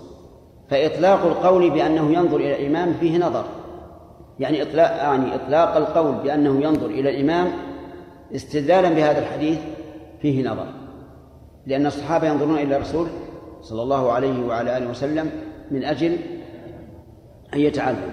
[0.69, 3.45] فإطلاق القول بأنه ينظر إلى الإمام فيه نظر.
[4.39, 7.47] يعني إطلاق يعني إطلاق القول بأنه ينظر إلى الإمام
[8.35, 9.59] استدلالا بهذا الحديث
[10.21, 10.67] فيه نظر.
[11.67, 13.07] لأن الصحابة ينظرون إلى الرسول
[13.61, 15.31] صلى الله عليه وعلى آله وسلم
[15.71, 16.17] من أجل
[17.53, 18.11] أن يتعلم.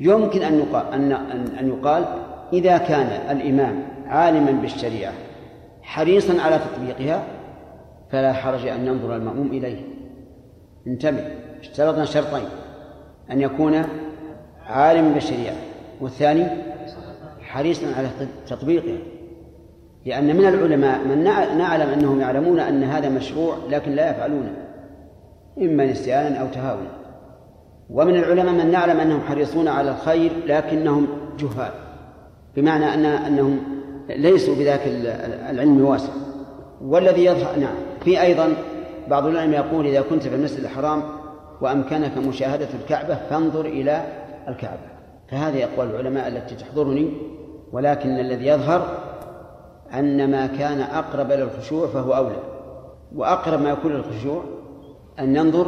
[0.00, 1.12] يمكن أن يقال أن
[1.60, 2.04] أن يقال
[2.52, 5.12] إذا كان الإمام عالما بالشريعة
[5.82, 7.22] حريصا على تطبيقها
[8.10, 9.80] فلا حرج أن ينظر المأموم إليه.
[10.86, 11.37] انتبه.
[11.60, 12.48] اشترطنا شرطين.
[13.30, 13.84] أن يكون
[14.66, 15.56] عالما بالشريعة
[16.00, 16.46] والثاني
[17.40, 18.08] حريصا على
[18.46, 18.98] تطبيقها
[20.06, 21.24] لأن من العلماء من
[21.58, 24.54] نعلم أنهم يعلمون أن هذا مشروع لكن لا يفعلونه
[25.58, 26.90] إما نسيانا أو تهاونا.
[27.90, 31.06] ومن العلماء من نعلم أنهم حريصون على الخير لكنهم
[31.38, 31.72] جهال.
[32.56, 33.60] بمعنى أن أنهم
[34.08, 34.80] ليسوا بذاك
[35.50, 36.12] العلم الواسع
[36.82, 38.54] والذي يظهر نعم في أيضا
[39.08, 41.02] بعض العلماء يقول إذا كنت في المسجد الحرام
[41.60, 44.02] وأمكنك مشاهدة الكعبة فانظر إلى
[44.48, 44.88] الكعبة.
[45.30, 47.12] فهذه أقوال العلماء التي تحضرني
[47.72, 48.98] ولكن الذي يظهر
[49.94, 52.42] أن ما كان أقرب إلى الخشوع فهو أولى.
[53.14, 54.44] وأقرب ما يكون للخشوع
[55.18, 55.66] أن ينظر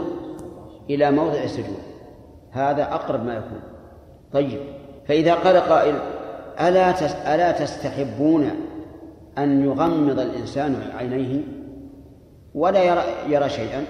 [0.90, 1.82] إلى موضع السجود.
[2.50, 3.60] هذا أقرب ما يكون.
[4.32, 4.60] طيب
[5.08, 5.94] فإذا قال قائل
[6.60, 6.90] ألا
[7.34, 8.50] ألا تستحبون
[9.38, 11.40] أن يغمض الإنسان عينيه
[12.54, 13.84] ولا يرى, يرى شيئا؟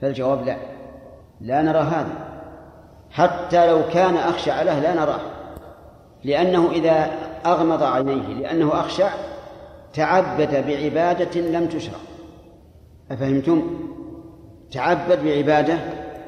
[0.00, 0.56] فالجواب لا.
[1.42, 2.12] لا نرى هذا.
[3.10, 5.20] حتى لو كان أخشع له لا نراه.
[6.24, 7.10] لأنه إذا
[7.46, 9.10] أغمض عينيه لأنه أخشع
[9.94, 11.98] تعبد بعبادة لم تشرع.
[13.10, 13.62] أفهمتم؟
[14.72, 15.78] تعبد بعبادة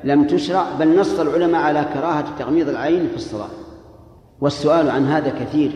[0.05, 3.49] لم تشرع بل نص العلماء على كراهة تغميض العين في الصلاة.
[4.41, 5.73] والسؤال عن هذا كثير.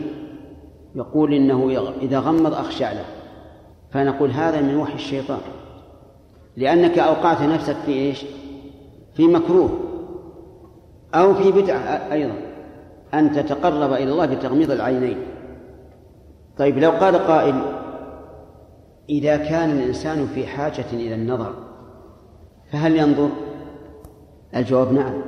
[0.95, 3.05] يقول إنه إذا غمض أخشع له
[3.91, 5.39] فنقول هذا من وحي الشيطان.
[6.57, 8.25] لأنك أوقعت نفسك في إيش؟
[9.19, 9.69] في مكروه
[11.13, 12.33] أو في بدعة أيضا
[13.13, 15.17] أن تتقرب إلى الله بتغميض العينين.
[16.57, 17.55] طيب لو قال قائل
[19.09, 21.53] إذا كان الإنسان في حاجة إلى النظر
[22.71, 23.29] فهل ينظر؟
[24.55, 25.21] الجواب نعم.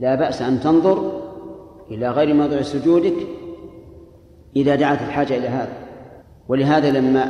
[0.00, 1.22] لا بأس أن تنظر
[1.90, 3.16] إلى غير موضع سجودك
[4.56, 5.72] إذا دعت الحاجة إلى هذا.
[6.48, 7.20] ولهذا لما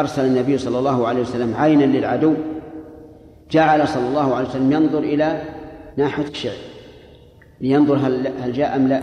[0.00, 2.34] أرسل النبي صلى الله عليه وسلم عينا للعدو
[3.50, 5.42] جعل صلى الله عليه وسلم ينظر إلى
[5.96, 6.56] ناحية الشعر
[7.60, 9.02] لينظر هل, هل جاء أم لا.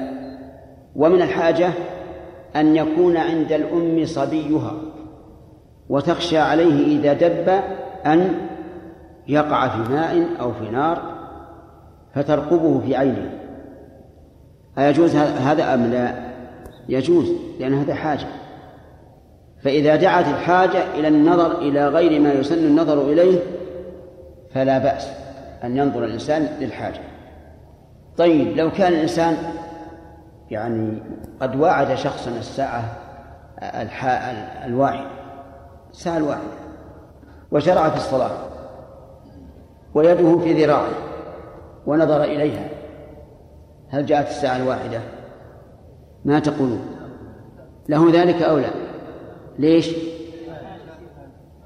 [0.95, 1.69] ومن الحاجة
[2.55, 4.73] أن يكون عند الأم صبيها
[5.89, 7.49] وتخشى عليه إذا دب
[8.05, 8.47] أن
[9.27, 11.15] يقع في ماء أو في نار
[12.15, 13.31] فترقبه في عينه.
[14.77, 16.13] أيجوز هذا أم لا؟
[16.89, 18.27] يجوز لأن هذا حاجة.
[19.63, 23.39] فإذا دعت الحاجة إلى النظر إلى غير ما يسن النظر إليه
[24.55, 25.07] فلا بأس
[25.63, 27.01] أن ينظر الإنسان للحاجة
[28.17, 29.37] طيب لو كان الإنسان
[30.51, 31.03] يعني
[31.41, 32.83] قد وعد شخصا الساعة
[34.65, 35.09] الواحدة
[35.91, 36.43] الساعة الواحدة
[37.51, 38.31] وشرع في الصلاة
[39.93, 40.89] ويده في ذراعه
[41.85, 42.67] ونظر إليها
[43.89, 44.99] هل جاءت الساعة الواحدة؟
[46.25, 46.85] ما تقولون؟
[47.89, 48.69] له ذلك أو لا؟
[49.59, 49.95] ليش؟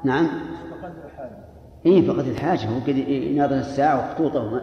[0.04, 0.49] نعم
[1.86, 2.68] إيه فقد الحاجة.
[2.68, 4.62] هو قد يناظر الساعة وخطوطه.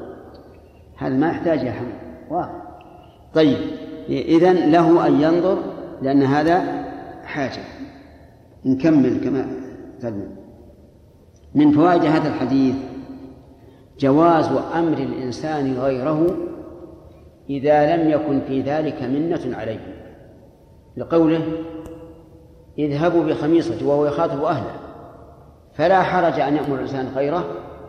[0.97, 1.95] هذا ما يحتاج يا حمد.
[2.31, 2.63] واضح.
[3.35, 3.59] طيب
[4.09, 5.59] إذا له أن ينظر
[6.03, 6.85] لأن هذا
[7.25, 7.63] حاجة.
[8.65, 9.47] نكمل كما
[10.03, 10.29] قلنا.
[11.55, 12.75] من فوائد هذا الحديث
[13.99, 16.37] جواز أمر الإنسان غيره
[17.51, 19.81] إذا لم يكن في ذلك منة عليه.
[20.97, 21.43] لقوله
[22.79, 24.86] اذهبوا بخميصتي وهو يخاطب أهله.
[25.77, 27.45] فلا حرج أن يأمر الإنسان غيره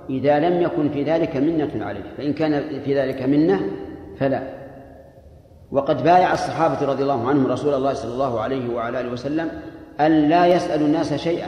[0.09, 3.61] إذا لم يكن في ذلك منة عليه فإن كان في ذلك منة
[4.19, 4.43] فلا.
[5.71, 9.49] وقد بايع الصحابة رضي الله عنهم رسول الله صلى الله عليه وعلى آله وسلم
[9.99, 11.47] أن لا يسأل الناس شيئا.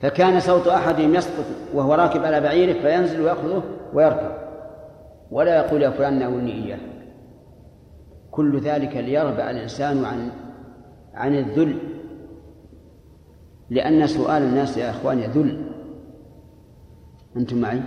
[0.00, 3.62] فكان صوت أحدهم يسقط وهو راكب على بعيره فينزل ويأخذه
[3.94, 4.30] ويركب.
[5.30, 6.78] ولا يقول يا فلان ناولني إياه.
[8.30, 10.30] كل ذلك ليربع الإنسان عن
[11.14, 11.78] عن الذل.
[13.70, 15.62] لأن سؤال الناس يا إخوان ذل
[17.36, 17.82] أنتم معي؟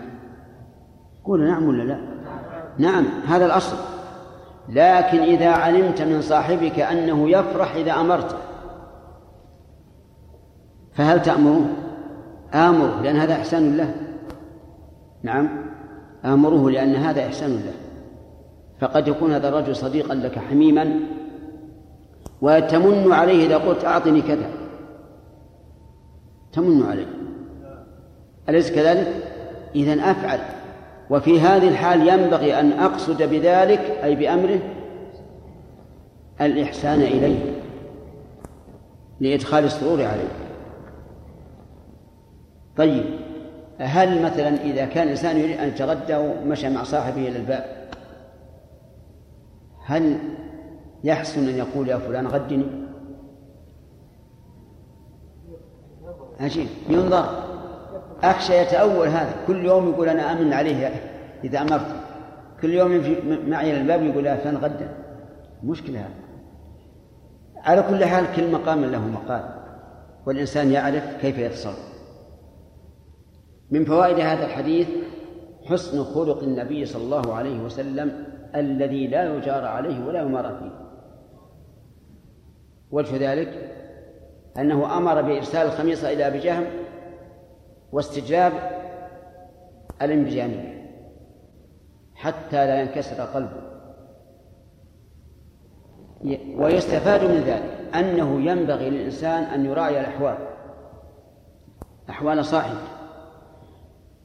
[1.23, 1.97] قولوا نعم ولا لا؟
[2.77, 3.77] نعم هذا الأصل
[4.69, 8.37] لكن إذا علمت من صاحبك أنه يفرح إذا أمرته
[10.93, 11.65] فهل تأمره؟
[12.53, 13.95] آمره لأن هذا إحسان له
[15.23, 15.49] نعم
[16.25, 17.73] آمره لأن هذا إحسان له
[18.79, 20.99] فقد يكون هذا الرجل صديقا لك حميما
[22.41, 24.62] وتمن عليه إذا قلت أعطني كذا
[26.53, 27.07] تمن عليه.
[28.49, 29.07] أليس كذلك؟
[29.75, 30.39] إذا أفعل.
[31.09, 34.59] وفي هذه الحال ينبغي أن أقصد بذلك أي بأمره
[36.41, 37.39] الإحسان إليه
[39.19, 40.29] لإدخال السرور عليه.
[42.77, 43.03] طيب
[43.77, 47.65] هل مثلا إذا كان الإنسان يريد أن يتغدى ومشى مع صاحبه إلى الباب
[49.85, 50.17] هل
[51.03, 52.65] يحسن أن يقول يا فلان غدني؟
[56.39, 56.67] عجيب.
[56.89, 57.25] ينظر.
[58.23, 59.33] أخشى يتأول هذا.
[59.47, 60.87] كل يوم يقول أنا أمن عليه
[61.43, 61.95] إذا أمرت.
[62.61, 63.15] كل يوم يمشي
[63.47, 64.97] معي إلى الباب يقول يا فلان غدا؟
[65.63, 66.23] مشكلة هذا
[67.63, 69.43] على كل حال كل مقام له مقال.
[70.25, 71.93] والإنسان يعرف كيف يتصرف.
[73.71, 74.87] من فوائد هذا الحديث
[75.65, 78.25] حسن خلق النبي صلى الله عليه وسلم
[78.55, 80.83] الذي لا يجار عليه ولا يمار فيه.
[82.91, 83.71] وجه ذلك
[84.57, 86.65] أنه أمر بإرسال الخميصة إلى أبي جهم
[87.91, 88.53] واستجلاب
[90.01, 90.83] الانبجامية
[92.15, 93.63] حتى لا ينكسر قلبه
[96.57, 100.37] ويستفاد من ذلك أنه ينبغي للإنسان أن يراعي الأحوال
[102.09, 102.87] أحوال صاحبه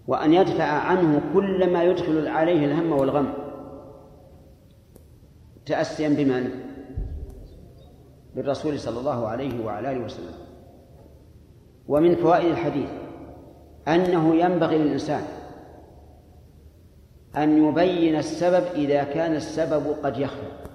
[0.07, 3.33] وأن يدفع عنه كل ما يدخل عليه الهم والغم
[5.67, 6.68] تأسيا بمن؟
[8.39, 10.35] بالرسول صلى الله عليه وعلى آله وسلم.
[11.89, 12.89] ومن فوائد الحديث
[13.89, 15.23] أنه ينبغي للإنسان
[17.37, 20.68] أن يبين السبب إذا كان السبب قد يخفى.